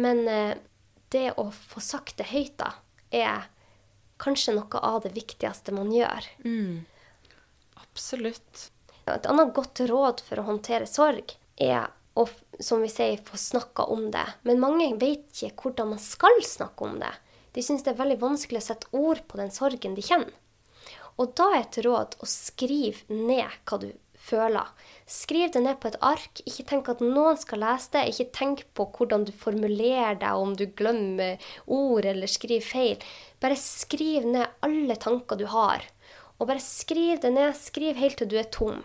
Men 0.00 0.24
eh, 0.28 0.56
det 1.12 1.26
å 1.40 1.50
få 1.52 1.80
sagt 1.84 2.16
det 2.20 2.30
høyt, 2.32 2.56
da, 2.60 2.72
er 3.10 3.48
kanskje 4.20 4.54
noe 4.56 4.80
av 4.84 5.00
det 5.04 5.12
viktigste 5.16 5.72
man 5.76 5.92
gjør. 5.92 6.26
Absolutt. 7.80 8.70
Et 9.10 9.26
annet 9.26 9.54
godt 9.56 9.80
råd 9.90 10.20
for 10.22 10.38
å 10.38 10.46
håndtere 10.46 10.86
sorg 10.86 11.32
er 11.60 11.88
f- 12.26 12.44
som 12.60 12.82
vi 12.82 12.88
sier, 12.90 13.20
få 13.24 13.38
snakka 13.38 13.86
om 13.92 14.10
det. 14.10 14.26
Men 14.42 14.60
mange 14.62 14.90
vet 14.98 15.30
ikke 15.30 15.62
hvordan 15.70 15.94
man 15.94 16.02
skal 16.02 16.40
snakke 16.44 16.84
om 16.84 16.98
det. 17.00 17.12
De 17.54 17.62
syns 17.62 17.82
det 17.86 17.94
er 17.94 18.00
veldig 18.02 18.20
vanskelig 18.20 18.60
å 18.60 18.66
sette 18.68 18.90
ord 18.94 19.22
på 19.30 19.38
den 19.40 19.50
sorgen 19.54 19.94
de 19.96 20.02
kjenner. 20.02 20.34
Og 21.20 21.34
da 21.36 21.50
er 21.54 21.64
et 21.64 21.80
råd 21.84 22.16
å 22.22 22.26
skrive 22.28 23.02
ned 23.12 23.44
hva 23.68 23.78
du 23.82 23.90
føler. 24.20 24.68
Skriv 25.10 25.50
det 25.52 25.62
ned 25.64 25.78
på 25.82 25.88
et 25.90 25.98
ark. 26.04 26.40
Ikke 26.46 26.64
tenk 26.68 26.88
at 26.92 27.00
noen 27.04 27.38
skal 27.40 27.60
lese 27.64 27.90
det. 27.94 28.04
Ikke 28.12 28.28
tenk 28.36 28.62
på 28.76 28.86
hvordan 28.96 29.24
du 29.28 29.32
formulerer 29.36 30.18
deg, 30.20 30.36
om 30.36 30.54
du 30.56 30.66
glemmer 30.76 31.40
ord 31.66 32.06
eller 32.08 32.30
skriver 32.30 32.64
feil. 32.64 33.08
Bare 33.42 33.58
skriv 33.58 34.28
ned 34.28 34.46
alle 34.64 34.96
tanker 35.00 35.40
du 35.40 35.46
har. 35.50 35.84
Og 36.40 36.48
bare 36.48 36.62
skriv 36.64 37.20
det 37.20 37.34
ned. 37.34 37.52
Skriv 37.56 37.98
helt 38.00 38.16
til 38.16 38.30
du 38.30 38.38
er 38.40 38.48
tom. 38.48 38.80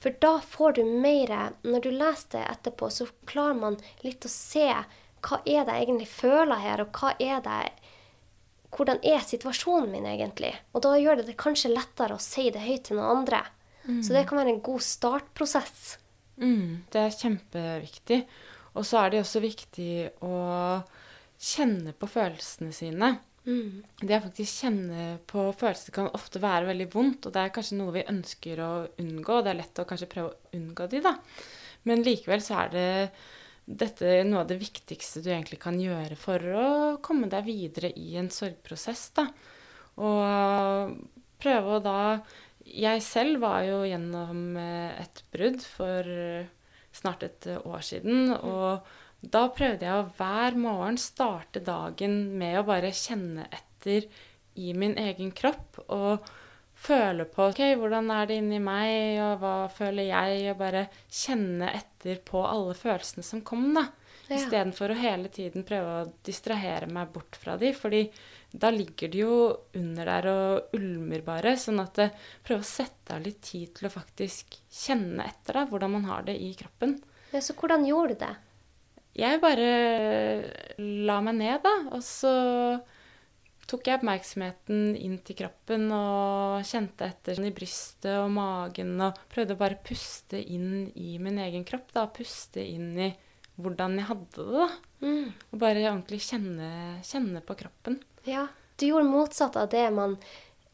For 0.00 0.16
da 0.22 0.38
får 0.40 0.78
du 0.78 0.84
mer 0.84 1.52
Når 1.62 1.82
du 1.84 1.90
leser 1.92 2.38
det 2.38 2.46
etterpå, 2.54 2.88
så 2.90 3.06
klarer 3.28 3.58
man 3.60 3.76
litt 4.00 4.24
å 4.24 4.32
se 4.32 4.70
hva 5.26 5.40
er 5.44 5.64
det 5.66 5.74
jeg 5.74 5.86
egentlig 5.86 6.08
føler 6.08 6.60
her, 6.62 6.80
og 6.84 6.94
hva 6.94 7.12
er 7.18 7.40
det 7.42 7.60
hvordan 8.76 8.98
er 9.02 9.22
situasjonen 9.24 9.90
min 9.90 10.06
egentlig? 10.06 10.52
Og 10.76 10.82
da 10.84 10.96
gjør 11.00 11.20
det 11.20 11.30
det 11.30 11.38
kanskje 11.40 11.72
lettere 11.72 12.16
å 12.16 12.22
si 12.22 12.50
det 12.52 12.64
høyt 12.66 12.84
til 12.88 12.98
noen 12.98 13.22
andre. 13.22 13.40
Så 14.02 14.12
det 14.12 14.26
kan 14.28 14.40
være 14.40 14.52
en 14.56 14.64
god 14.66 14.82
startprosess. 14.82 15.96
Mm, 16.42 16.84
det 16.92 17.00
er 17.00 17.14
kjempeviktig. 17.14 18.20
Og 18.76 18.84
så 18.84 19.00
er 19.00 19.12
det 19.12 19.22
også 19.22 19.40
viktig 19.40 19.92
å 20.26 20.36
kjenne 21.40 21.94
på 21.96 22.08
følelsene 22.10 22.74
sine. 22.74 23.14
Det 23.46 24.16
å 24.16 24.24
faktisk 24.24 24.64
kjenne 24.64 25.04
på 25.30 25.44
følelser 25.54 25.94
kan 25.94 26.08
ofte 26.18 26.42
være 26.42 26.66
veldig 26.72 26.88
vondt, 26.90 27.28
og 27.28 27.34
det 27.34 27.44
er 27.44 27.52
kanskje 27.54 27.78
noe 27.78 27.94
vi 27.94 28.06
ønsker 28.10 28.62
å 28.64 28.70
unngå. 29.02 29.40
Det 29.44 29.52
er 29.52 29.60
lett 29.60 29.82
å 29.82 29.86
kanskje 29.86 30.10
prøve 30.10 30.32
å 30.32 30.56
unngå 30.58 30.88
de, 30.90 31.02
da. 31.04 31.14
Men 31.86 32.02
likevel 32.02 32.42
så 32.42 32.64
er 32.64 32.72
det 32.72 32.88
dette 33.66 34.06
er 34.06 34.26
noe 34.26 34.44
av 34.44 34.50
det 34.50 34.58
viktigste 34.60 35.22
du 35.22 35.30
egentlig 35.32 35.58
kan 35.62 35.78
gjøre 35.78 36.18
for 36.18 36.42
å 36.54 36.66
komme 37.02 37.30
deg 37.30 37.46
videre 37.46 37.90
i 37.98 38.14
en 38.18 38.30
sorgprosess, 38.34 39.08
da. 39.18 39.28
Og 40.02 40.98
prøve 41.40 41.78
å 41.78 41.82
da 41.84 42.00
Jeg 42.66 43.00
selv 43.06 43.40
var 43.44 43.62
jo 43.62 43.84
gjennom 43.86 44.56
eh, 44.58 44.98
et 45.04 45.20
brudd 45.30 45.62
for 45.62 46.08
snart 46.96 47.22
et 47.22 47.46
år 47.62 47.84
siden, 47.86 48.32
og 48.34 48.82
da 49.20 49.46
prøvde 49.54 49.86
jeg 49.86 50.00
å 50.00 50.08
hver 50.18 50.56
morgen 50.60 50.98
starte 51.00 51.62
dagen 51.64 52.36
med 52.38 52.60
å 52.60 52.66
bare 52.68 52.92
kjenne 52.94 53.46
etter 53.50 54.08
i 54.56 54.72
min 54.76 54.96
egen 55.00 55.32
kropp 55.36 55.80
og 55.86 56.26
føle 56.76 57.24
på 57.28 57.48
ok, 57.50 57.62
hvordan 57.80 58.10
er 58.12 58.28
det 58.28 58.40
inni 58.40 58.58
meg, 58.62 59.18
og 59.24 59.40
hva 59.40 59.54
føler 59.72 60.10
jeg, 60.10 60.42
og 60.52 60.58
bare 60.60 60.86
kjenne 61.08 61.70
etter 61.72 62.20
på 62.24 62.42
alle 62.44 62.76
følelsene 62.76 63.24
som 63.24 63.42
kom, 63.46 63.70
da. 63.76 63.86
Ja. 64.26 64.40
Istedenfor 64.40 64.90
å 64.90 64.98
hele 64.98 65.30
tiden 65.32 65.64
prøve 65.66 66.00
å 66.00 66.06
distrahere 66.26 66.88
meg 66.90 67.12
bort 67.14 67.38
fra 67.38 67.54
de, 67.60 67.70
fordi 67.76 68.02
da 68.50 68.72
ligger 68.74 69.10
de 69.12 69.20
jo 69.22 69.36
under 69.78 70.08
der 70.10 70.28
og 70.30 70.76
ulmer 70.76 71.22
bare. 71.26 71.54
Sånn 71.60 71.80
at 71.82 71.94
det, 72.00 72.08
prøve 72.46 72.64
å 72.64 72.68
sette 72.68 73.14
av 73.16 73.22
litt 73.22 73.40
tid 73.46 73.72
til 73.76 73.88
å 73.88 73.94
faktisk 73.94 74.58
kjenne 74.66 75.28
etter 75.30 75.60
da, 75.60 75.66
hvordan 75.70 75.94
man 75.98 76.10
har 76.10 76.26
det 76.26 76.36
i 76.42 76.50
kroppen. 76.58 76.98
Ja, 77.32 77.42
så 77.42 77.54
hvordan 77.58 77.86
gjorde 77.86 78.16
du 78.16 78.24
det? 78.24 78.34
Jeg 79.16 79.40
bare 79.40 79.68
la 80.76 81.20
meg 81.24 81.38
ned, 81.38 81.62
da, 81.64 81.74
og 81.96 82.02
så 82.04 82.32
tok 83.66 83.88
jeg 83.88 83.98
oppmerksomheten 83.98 84.92
inn 84.94 85.16
til 85.26 85.38
kroppen 85.40 85.88
og 85.94 86.66
kjente 86.68 87.08
etter 87.08 87.38
sånn 87.38 87.48
i 87.48 87.54
brystet 87.54 88.12
og 88.20 88.28
magen 88.36 88.94
og 89.02 89.16
prøvde 89.32 89.56
å 89.56 89.60
bare 89.60 89.80
puste 89.82 90.38
inn 90.38 90.86
i 90.94 91.16
min 91.22 91.40
egen 91.42 91.64
kropp, 91.66 91.88
da. 91.96 92.06
Puste 92.12 92.62
inn 92.62 92.92
i 93.08 93.10
hvordan 93.56 93.96
jeg 93.98 94.08
hadde 94.10 94.44
det, 94.44 94.46
da. 94.60 94.68
Mm. 95.02 95.30
Og 95.50 95.60
bare 95.60 95.86
ordentlig 95.88 96.20
kjenne, 96.28 96.70
kjenne 97.06 97.42
på 97.44 97.56
kroppen. 97.58 97.98
Ja, 98.28 98.46
du 98.76 98.86
gjorde 98.90 99.08
motsatt 99.08 99.56
av 99.58 99.70
det 99.72 99.86
man 99.96 100.18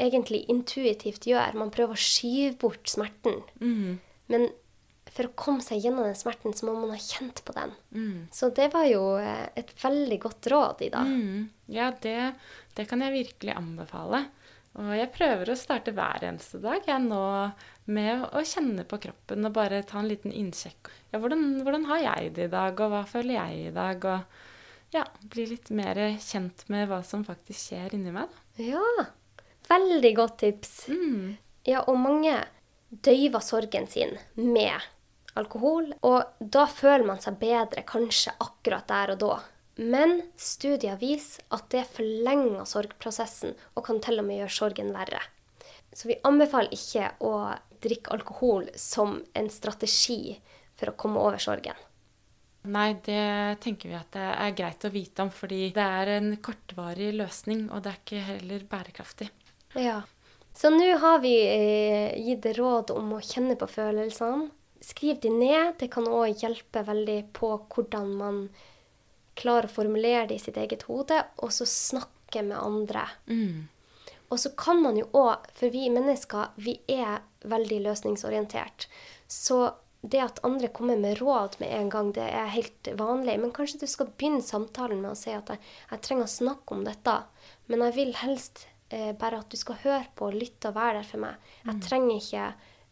egentlig 0.02 0.42
intuitivt 0.50 1.28
gjør. 1.30 1.54
Man 1.58 1.72
prøver 1.74 1.94
å 1.94 2.04
skyve 2.10 2.56
bort 2.60 2.90
smerten. 2.90 3.40
Mm. 3.62 4.00
Men 4.32 4.50
for 5.12 5.28
å 5.28 5.34
komme 5.36 5.64
seg 5.64 5.82
gjennom 5.84 6.06
den 6.06 6.16
smerten, 6.16 6.54
så 6.56 6.66
må 6.68 6.74
man 6.78 6.94
ha 6.94 7.00
kjent 7.00 7.42
på 7.44 7.54
den. 7.56 7.74
Mm. 7.92 8.28
Så 8.32 8.48
det 8.56 8.70
var 8.72 8.86
jo 8.88 9.02
eh, 9.20 9.48
et 9.60 9.72
veldig 9.82 10.18
godt 10.22 10.48
råd, 10.52 10.84
Ida. 10.88 11.02
Mm. 11.04 11.50
Ja, 11.72 11.90
det, 12.04 12.16
det 12.78 12.86
kan 12.88 13.04
jeg 13.04 13.16
virkelig 13.18 13.56
anbefale. 13.56 14.24
Og 14.80 14.88
jeg 14.96 15.10
prøver 15.12 15.52
å 15.52 15.58
starte 15.58 15.92
hver 15.92 16.24
eneste 16.24 16.62
dag 16.62 16.86
jeg 16.88 17.04
nå 17.04 17.24
med 17.92 18.22
å 18.32 18.40
kjenne 18.46 18.86
på 18.88 18.96
kroppen 19.02 19.44
og 19.44 19.52
bare 19.58 19.82
ta 19.84 19.98
en 20.00 20.08
liten 20.08 20.32
innsjekk. 20.32 20.88
Ja, 21.12 21.20
hvordan, 21.20 21.60
hvordan 21.60 21.84
har 21.90 22.00
jeg 22.00 22.32
det 22.38 22.48
i 22.48 22.54
dag, 22.54 22.80
og 22.80 22.94
hva 22.94 23.02
føler 23.08 23.36
jeg 23.36 23.66
i 23.66 23.74
dag? 23.76 24.06
Og 24.08 24.96
ja, 24.96 25.04
bli 25.28 25.44
litt 25.52 25.68
mer 25.76 26.00
kjent 26.24 26.64
med 26.72 26.88
hva 26.88 27.02
som 27.04 27.26
faktisk 27.28 27.68
skjer 27.68 27.98
inni 27.98 28.14
meg, 28.16 28.32
da. 28.32 28.64
Ja, 28.64 29.06
veldig 29.68 30.14
godt 30.16 30.40
tips. 30.40 30.72
Mm. 30.88 31.36
Ja, 31.68 31.84
og 31.84 32.00
mange 32.00 32.38
døyver 33.04 33.44
sorgen 33.44 33.86
sin 33.88 34.16
med 34.36 34.80
alkohol, 35.38 35.92
og 36.04 36.36
da 36.38 36.66
føler 36.70 37.06
man 37.08 37.20
seg 37.22 37.38
bedre 37.40 37.84
kanskje 37.88 38.34
akkurat 38.42 38.88
der 38.90 39.14
og 39.14 39.20
da. 39.22 39.36
Men 39.80 40.18
studier 40.36 40.98
viser 41.00 41.44
at 41.54 41.70
det 41.72 41.86
forlenger 41.94 42.66
sorgprosessen 42.68 43.54
og 43.72 43.86
kan 43.86 44.02
til 44.04 44.20
og 44.20 44.28
med 44.28 44.42
gjøre 44.42 44.56
sorgen 44.58 44.92
verre. 44.92 45.22
Så 45.92 46.08
vi 46.08 46.20
anbefaler 46.24 46.72
ikke 46.76 47.08
å 47.24 47.32
drikke 47.82 48.12
alkohol 48.14 48.68
som 48.78 49.18
en 49.36 49.48
strategi 49.52 50.36
for 50.78 50.92
å 50.92 50.96
komme 50.98 51.20
over 51.20 51.40
sorgen. 51.42 51.76
Nei, 52.62 52.92
det 53.02 53.58
tenker 53.64 53.90
vi 53.90 53.96
at 53.98 54.12
det 54.14 54.22
er 54.22 54.54
greit 54.54 54.84
å 54.86 54.92
vite 54.94 55.24
om, 55.24 55.32
fordi 55.34 55.72
det 55.74 55.82
er 55.82 56.12
en 56.18 56.28
kortvarig 56.38 57.10
løsning, 57.18 57.66
og 57.74 57.82
det 57.82 57.90
er 57.90 57.98
ikke 57.98 58.26
heller 58.28 58.66
bærekraftig. 58.70 59.28
Ja. 59.74 60.02
Så 60.54 60.70
nå 60.70 60.86
har 61.00 61.22
vi 61.24 61.32
eh, 61.48 62.12
gitt 62.22 62.46
råd 62.58 62.92
om 62.94 63.16
å 63.16 63.22
kjenne 63.24 63.56
på 63.58 63.66
følelsene. 63.72 64.50
Skriv 64.82 65.20
de 65.22 65.30
ned. 65.30 65.76
Det 65.78 65.90
kan 65.94 66.08
òg 66.10 66.40
hjelpe 66.42 66.82
veldig 66.86 67.20
på 67.36 67.52
hvordan 67.70 68.14
man 68.18 68.40
klarer 69.38 69.68
å 69.70 69.72
formulere 69.76 70.26
det 70.28 70.40
i 70.40 70.42
sitt 70.42 70.58
eget 70.60 70.82
hode, 70.88 71.20
og 71.40 71.52
så 71.54 71.64
snakke 71.68 72.42
med 72.44 72.58
andre. 72.58 73.06
Mm. 73.30 73.68
Og 74.32 74.40
så 74.40 74.50
kan 74.56 74.80
man 74.82 74.96
jo 74.98 75.06
òg, 75.16 75.46
for 75.54 75.72
vi 75.72 75.86
mennesker, 75.92 76.50
vi 76.56 76.78
er 76.88 77.20
veldig 77.48 77.78
løsningsorientert. 77.84 78.86
Så 79.28 79.72
det 80.02 80.18
at 80.24 80.40
andre 80.44 80.68
kommer 80.74 80.98
med 80.98 81.20
råd 81.20 81.60
med 81.60 81.70
en 81.76 81.88
gang, 81.92 82.10
det 82.16 82.24
er 82.26 82.50
helt 82.50 82.88
vanlig. 82.98 83.38
Men 83.40 83.52
kanskje 83.54 83.80
du 83.84 83.86
skal 83.86 84.10
begynne 84.18 84.42
samtalen 84.42 85.00
med 85.04 85.12
å 85.12 85.18
si 85.18 85.30
at 85.36 85.52
jeg, 85.52 85.60
jeg 85.92 86.02
trenger 86.02 86.26
å 86.26 86.32
snakke 86.32 86.74
om 86.74 86.82
dette. 86.88 87.16
Men 87.70 87.84
jeg 87.86 87.94
vil 88.00 88.12
helst 88.24 88.64
eh, 88.90 89.12
bare 89.16 89.38
at 89.44 89.52
du 89.52 89.56
skal 89.60 89.78
høre 89.84 90.08
på, 90.18 90.32
lytte 90.34 90.72
og 90.72 90.76
være 90.80 91.00
der 91.00 91.08
for 91.12 91.22
meg. 91.22 91.36
Jeg 91.64 91.74
Mm. 91.76 91.82
trenger 91.86 92.16
ikke 92.18 92.46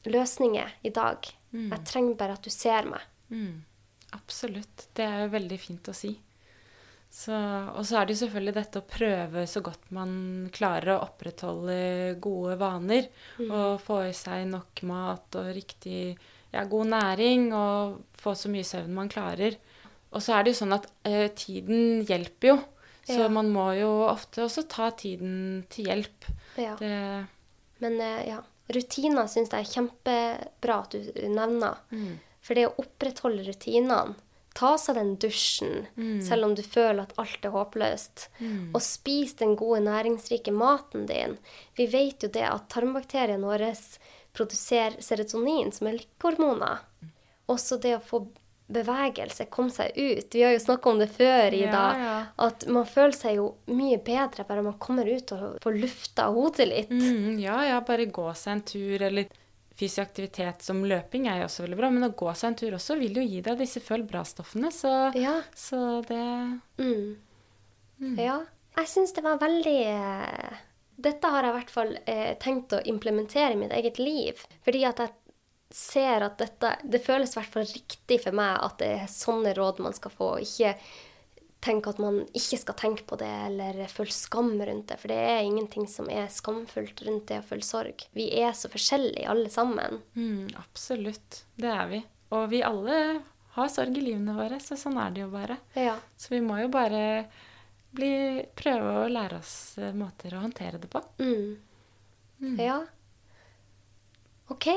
løsninger 0.07 0.71
i 0.87 0.91
dag. 0.95 1.27
Jeg 1.53 1.85
trenger 1.85 2.15
bare 2.17 2.37
at 2.39 2.43
du 2.47 2.51
ser 2.51 2.87
meg. 2.89 3.03
Mm. 3.31 3.63
Absolutt. 4.15 4.89
Det 4.95 5.05
er 5.07 5.25
jo 5.25 5.33
veldig 5.35 5.59
fint 5.61 5.89
å 5.91 5.95
si. 5.95 6.13
Så, 7.11 7.35
og 7.75 7.83
så 7.89 7.99
er 7.99 8.07
det 8.07 8.15
jo 8.15 8.21
selvfølgelig 8.25 8.55
dette 8.55 8.79
å 8.79 8.87
prøve 8.87 9.43
så 9.51 9.61
godt 9.67 9.89
man 9.95 10.13
klarer 10.55 10.93
å 10.95 11.01
opprettholde 11.09 11.79
gode 12.23 12.55
vaner. 12.61 13.09
Og 13.49 13.81
få 13.83 14.05
i 14.09 14.13
seg 14.15 14.45
nok 14.53 14.83
mat 14.87 15.39
og 15.41 15.51
riktig 15.57 16.13
ja, 16.55 16.63
god 16.71 16.93
næring 16.93 17.49
og 17.55 17.99
få 18.19 18.37
så 18.39 18.51
mye 18.53 18.67
søvn 18.67 18.95
man 18.95 19.11
klarer. 19.11 19.59
Og 20.15 20.23
så 20.23 20.37
er 20.39 20.47
det 20.47 20.55
jo 20.55 20.61
sånn 20.63 20.75
at 20.79 20.87
eh, 21.07 21.27
tiden 21.39 22.05
hjelper 22.07 22.55
jo. 22.55 22.61
Så 23.11 23.25
Ja. 23.25 23.29
man 23.33 23.49
må 23.51 23.73
jo 23.75 23.91
ofte 24.07 24.45
også 24.45 24.63
ta 24.71 24.91
tiden 24.95 25.65
til 25.71 25.87
hjelp. 25.91 26.27
Ja. 26.59 26.77
Det, 26.79 27.27
Men 27.83 28.01
eh, 28.01 28.29
ja, 28.29 28.41
rutiner 28.75 29.27
syns 29.29 29.51
jeg 29.53 29.65
er 29.67 29.73
kjempebra 29.75 30.81
at 30.85 30.91
du 30.97 31.29
nevner. 31.29 31.79
mm. 31.93 32.19
For 32.41 32.55
det 32.57 32.67
å 32.71 32.75
opprettholde 32.81 33.45
rutinene, 33.45 34.15
ta 34.57 34.73
seg 34.81 34.97
den 34.97 35.11
dusjen 35.21 35.87
selv 36.25 36.45
om 36.49 36.55
du 36.57 36.63
føler 36.63 37.03
at 37.05 37.13
alt 37.21 37.45
er 37.45 37.53
håpløst, 37.55 38.29
Mm. 38.41 38.71
og 38.75 38.81
spis 38.83 39.35
den 39.35 39.55
gode, 39.57 39.83
næringsrike 39.85 40.51
maten 40.53 41.07
din. 41.07 41.37
Vi 41.77 41.87
vet 41.87 42.23
jo 42.23 42.29
det 42.29 42.43
at 42.49 42.69
tarmbakteriene 42.69 43.45
våre 43.47 43.75
produserer 44.35 44.97
serotonin, 45.01 45.71
som 45.73 45.87
er 45.87 45.99
lykkehormoner. 46.01 46.79
Også 47.49 47.81
det 47.81 47.97
å 47.99 48.03
få 48.03 48.27
bevegelse, 48.73 49.47
komme 49.53 49.73
seg 49.75 49.93
ut. 49.97 50.29
Vi 50.35 50.43
har 50.47 50.53
jo 50.55 50.63
snakka 50.63 50.91
om 50.93 50.99
det 51.03 51.09
før, 51.13 51.53
Ida. 51.57 51.83
Ja, 51.99 52.07
ja. 52.07 52.17
At 52.47 52.67
man 52.71 52.87
føler 52.89 53.17
seg 53.17 53.37
jo 53.41 53.49
mye 53.75 53.99
bedre 54.07 54.47
bare 54.49 54.63
man 54.67 54.79
kommer 54.83 55.09
ut 55.11 55.33
og 55.37 55.59
får 55.65 55.79
lufta 55.83 56.29
hodet 56.35 56.69
litt. 56.71 56.91
Mm, 56.95 57.39
ja, 57.43 57.59
ja, 57.69 57.81
bare 57.87 58.07
gå 58.07 58.29
seg 58.39 58.53
en 58.57 58.63
tur, 58.73 59.03
eller 59.11 59.29
fysisk 59.81 60.03
aktivitet 60.05 60.63
som 60.67 60.83
løping 60.85 61.27
er 61.31 61.41
jo 61.41 61.49
også 61.49 61.65
veldig 61.65 61.79
bra, 61.79 61.89
men 61.95 62.05
å 62.11 62.15
gå 62.15 62.33
seg 62.37 62.51
en 62.51 62.59
tur 62.63 62.75
også 62.77 62.99
vil 63.01 63.17
jo 63.17 63.23
gi 63.25 63.41
deg 63.47 63.59
disse 63.63 63.81
føl 63.81 64.03
bra-stoffene, 64.09 64.69
så, 64.75 64.95
Ja. 65.17 65.39
så 65.57 66.01
det 66.09 66.21
Mm. 66.81 68.17
Ja. 68.19 68.41
Jeg 68.77 68.89
syns 68.89 69.13
det 69.13 69.23
var 69.25 69.39
veldig 69.43 69.79
eh, 69.93 70.59
Dette 71.01 71.29
har 71.33 71.45
jeg 71.47 71.53
i 71.53 71.57
hvert 71.59 71.73
fall 71.73 71.91
eh, 72.07 72.35
tenkt 72.41 72.73
å 72.77 72.81
implementere 72.89 73.53
i 73.55 73.57
mitt 73.61 73.73
eget 73.73 73.99
liv. 73.99 74.41
Fordi 74.67 74.83
at 74.89 74.99
jeg 75.01 75.15
ser 75.71 76.25
at 76.27 76.39
dette 76.41 76.73
Det 76.83 76.99
føles 77.05 77.31
i 77.31 77.39
hvert 77.39 77.53
fall 77.53 77.69
riktig 77.71 78.17
for 78.25 78.35
meg 78.35 78.57
at 78.59 78.79
det 78.83 78.89
er 79.05 79.11
sånne 79.13 79.53
råd 79.55 79.79
man 79.85 79.95
skal 79.95 80.11
få. 80.11 80.31
Ikke 80.43 80.75
tenke 81.61 81.93
at 81.93 81.99
man 82.01 82.23
ikke 82.33 82.57
skal 82.59 82.77
tenke 82.81 83.05
på 83.07 83.19
det, 83.21 83.29
eller 83.51 83.83
føle 83.93 84.15
skam 84.15 84.55
rundt 84.57 84.89
det. 84.89 84.97
For 85.03 85.13
det 85.13 85.19
er 85.21 85.43
ingenting 85.45 85.85
som 85.93 86.09
er 86.11 86.31
skamfullt 86.33 87.03
rundt 87.07 87.27
det 87.29 87.43
å 87.43 87.47
føle 87.51 87.67
sorg. 87.67 88.07
Vi 88.17 88.31
er 88.41 88.55
så 88.57 88.71
forskjellige 88.73 89.29
alle 89.29 89.51
sammen. 89.53 90.01
mm, 90.17 90.55
Absolutt. 90.63 91.43
Det 91.61 91.69
er 91.69 91.87
vi. 91.93 92.01
Og 92.33 92.49
vi 92.51 92.63
alle 92.65 92.97
har 93.57 93.69
sorg 93.69 93.97
i 93.99 94.05
livene 94.07 94.35
våre, 94.39 94.61
så 94.63 94.77
sånn 94.79 94.97
er 95.03 95.11
det 95.13 95.25
jo 95.25 95.29
bare. 95.33 95.59
Ja. 95.77 95.97
Så 96.17 96.33
vi 96.33 96.41
må 96.41 96.57
jo 96.63 96.69
bare 96.73 97.27
bli, 97.93 98.11
prøve 98.57 99.05
å 99.05 99.09
lære 99.11 99.41
oss 99.43 99.77
eh, 99.79 99.93
måter 99.93 100.37
å 100.39 100.45
håndtere 100.45 100.79
det 100.81 100.89
på. 100.93 101.03
Mm. 101.21 102.57
Ja. 102.57 102.79
OK. 104.49 104.69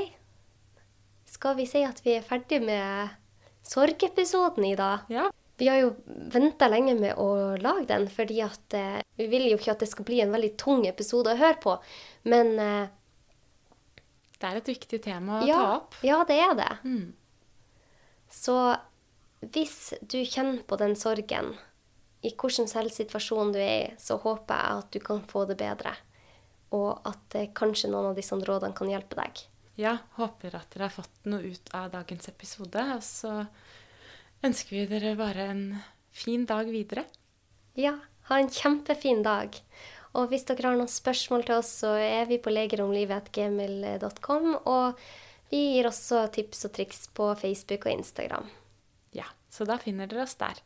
Skal 1.44 1.58
vi 1.58 1.64
si 1.68 1.82
at 1.84 1.98
vi 2.06 2.14
er 2.16 2.22
ferdig 2.24 2.62
med 2.64 3.10
sorgeepisoden, 3.68 4.64
dag? 4.80 5.10
Ja. 5.12 5.26
Vi 5.60 5.68
har 5.68 5.82
jo 5.82 5.90
venta 6.32 6.70
lenge 6.72 6.94
med 6.96 7.20
å 7.20 7.58
lage 7.60 7.84
den, 7.90 8.06
fordi 8.08 8.38
at 8.46 8.76
eh, 8.80 9.02
vi 9.20 9.28
vil 9.28 9.50
jo 9.50 9.58
ikke 9.60 9.74
at 9.74 9.84
det 9.84 9.90
skal 9.92 10.08
bli 10.08 10.22
en 10.24 10.32
veldig 10.32 10.54
tung 10.56 10.86
episode 10.88 11.34
å 11.34 11.42
høre 11.42 11.60
på. 11.60 11.76
Men 12.32 12.54
eh, 12.64 12.88
Det 14.40 14.54
er 14.54 14.62
et 14.62 14.72
viktig 14.72 15.02
tema 15.04 15.42
å 15.42 15.50
ja, 15.50 15.60
ta 15.60 15.76
opp. 15.82 16.00
ja, 16.08 16.24
det 16.32 16.40
er 16.46 16.56
det. 16.62 16.72
Mm. 16.88 17.12
Så 18.32 18.58
hvis 19.44 19.78
du 20.00 20.22
kjenner 20.24 20.64
på 20.64 20.80
den 20.80 20.96
sorgen, 20.96 21.58
i 22.24 22.32
hvilken 22.32 22.72
selvsituasjon 22.72 23.52
du 23.52 23.60
er 23.60 23.80
i, 23.82 23.96
så 24.00 24.16
håper 24.16 24.64
jeg 24.64 24.86
at 24.86 24.96
du 24.96 25.04
kan 25.12 25.20
få 25.28 25.44
det 25.52 25.60
bedre. 25.60 25.98
Og 26.72 27.04
at 27.04 27.36
eh, 27.36 27.52
kanskje 27.52 27.92
noen 27.92 28.14
av 28.14 28.22
disse 28.24 28.40
rådene 28.40 28.80
kan 28.80 28.96
hjelpe 28.96 29.20
deg. 29.20 29.50
Ja, 29.80 29.98
håper 30.20 30.54
at 30.58 30.70
dere 30.74 30.88
har 30.88 30.94
fått 30.94 31.26
noe 31.26 31.42
ut 31.50 31.70
av 31.74 31.92
dagens 31.94 32.30
episode. 32.30 32.84
Og 32.96 33.04
så 33.06 33.46
ønsker 34.46 34.76
vi 34.76 34.86
dere 34.92 35.16
bare 35.18 35.44
en 35.50 35.64
fin 36.14 36.46
dag 36.50 36.70
videre. 36.70 37.06
Ja, 37.80 37.98
ha 38.30 38.40
en 38.40 38.52
kjempefin 38.54 39.24
dag. 39.26 39.58
Og 40.14 40.30
hvis 40.30 40.46
dere 40.46 40.68
har 40.70 40.78
noen 40.78 40.92
spørsmål 40.92 41.44
til 41.48 41.58
oss, 41.58 41.72
så 41.82 41.92
er 41.98 42.26
vi 42.30 42.38
på 42.38 42.54
legeromlivet.gmil.com. 42.54 44.46
Og 44.70 45.00
vi 45.50 45.58
gir 45.74 45.90
også 45.90 46.28
tips 46.34 46.66
og 46.70 46.76
triks 46.78 47.08
på 47.18 47.34
Facebook 47.42 47.86
og 47.88 47.94
Instagram. 47.98 48.46
Ja, 49.18 49.26
så 49.50 49.66
da 49.70 49.82
finner 49.82 50.06
dere 50.10 50.26
oss 50.28 50.38
der. 50.38 50.58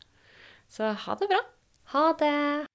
Så 0.68 0.84
ha 0.92 1.16
det 1.16 1.32
bra. 1.32 1.42
Ha 1.96 2.12
det! 2.20 2.67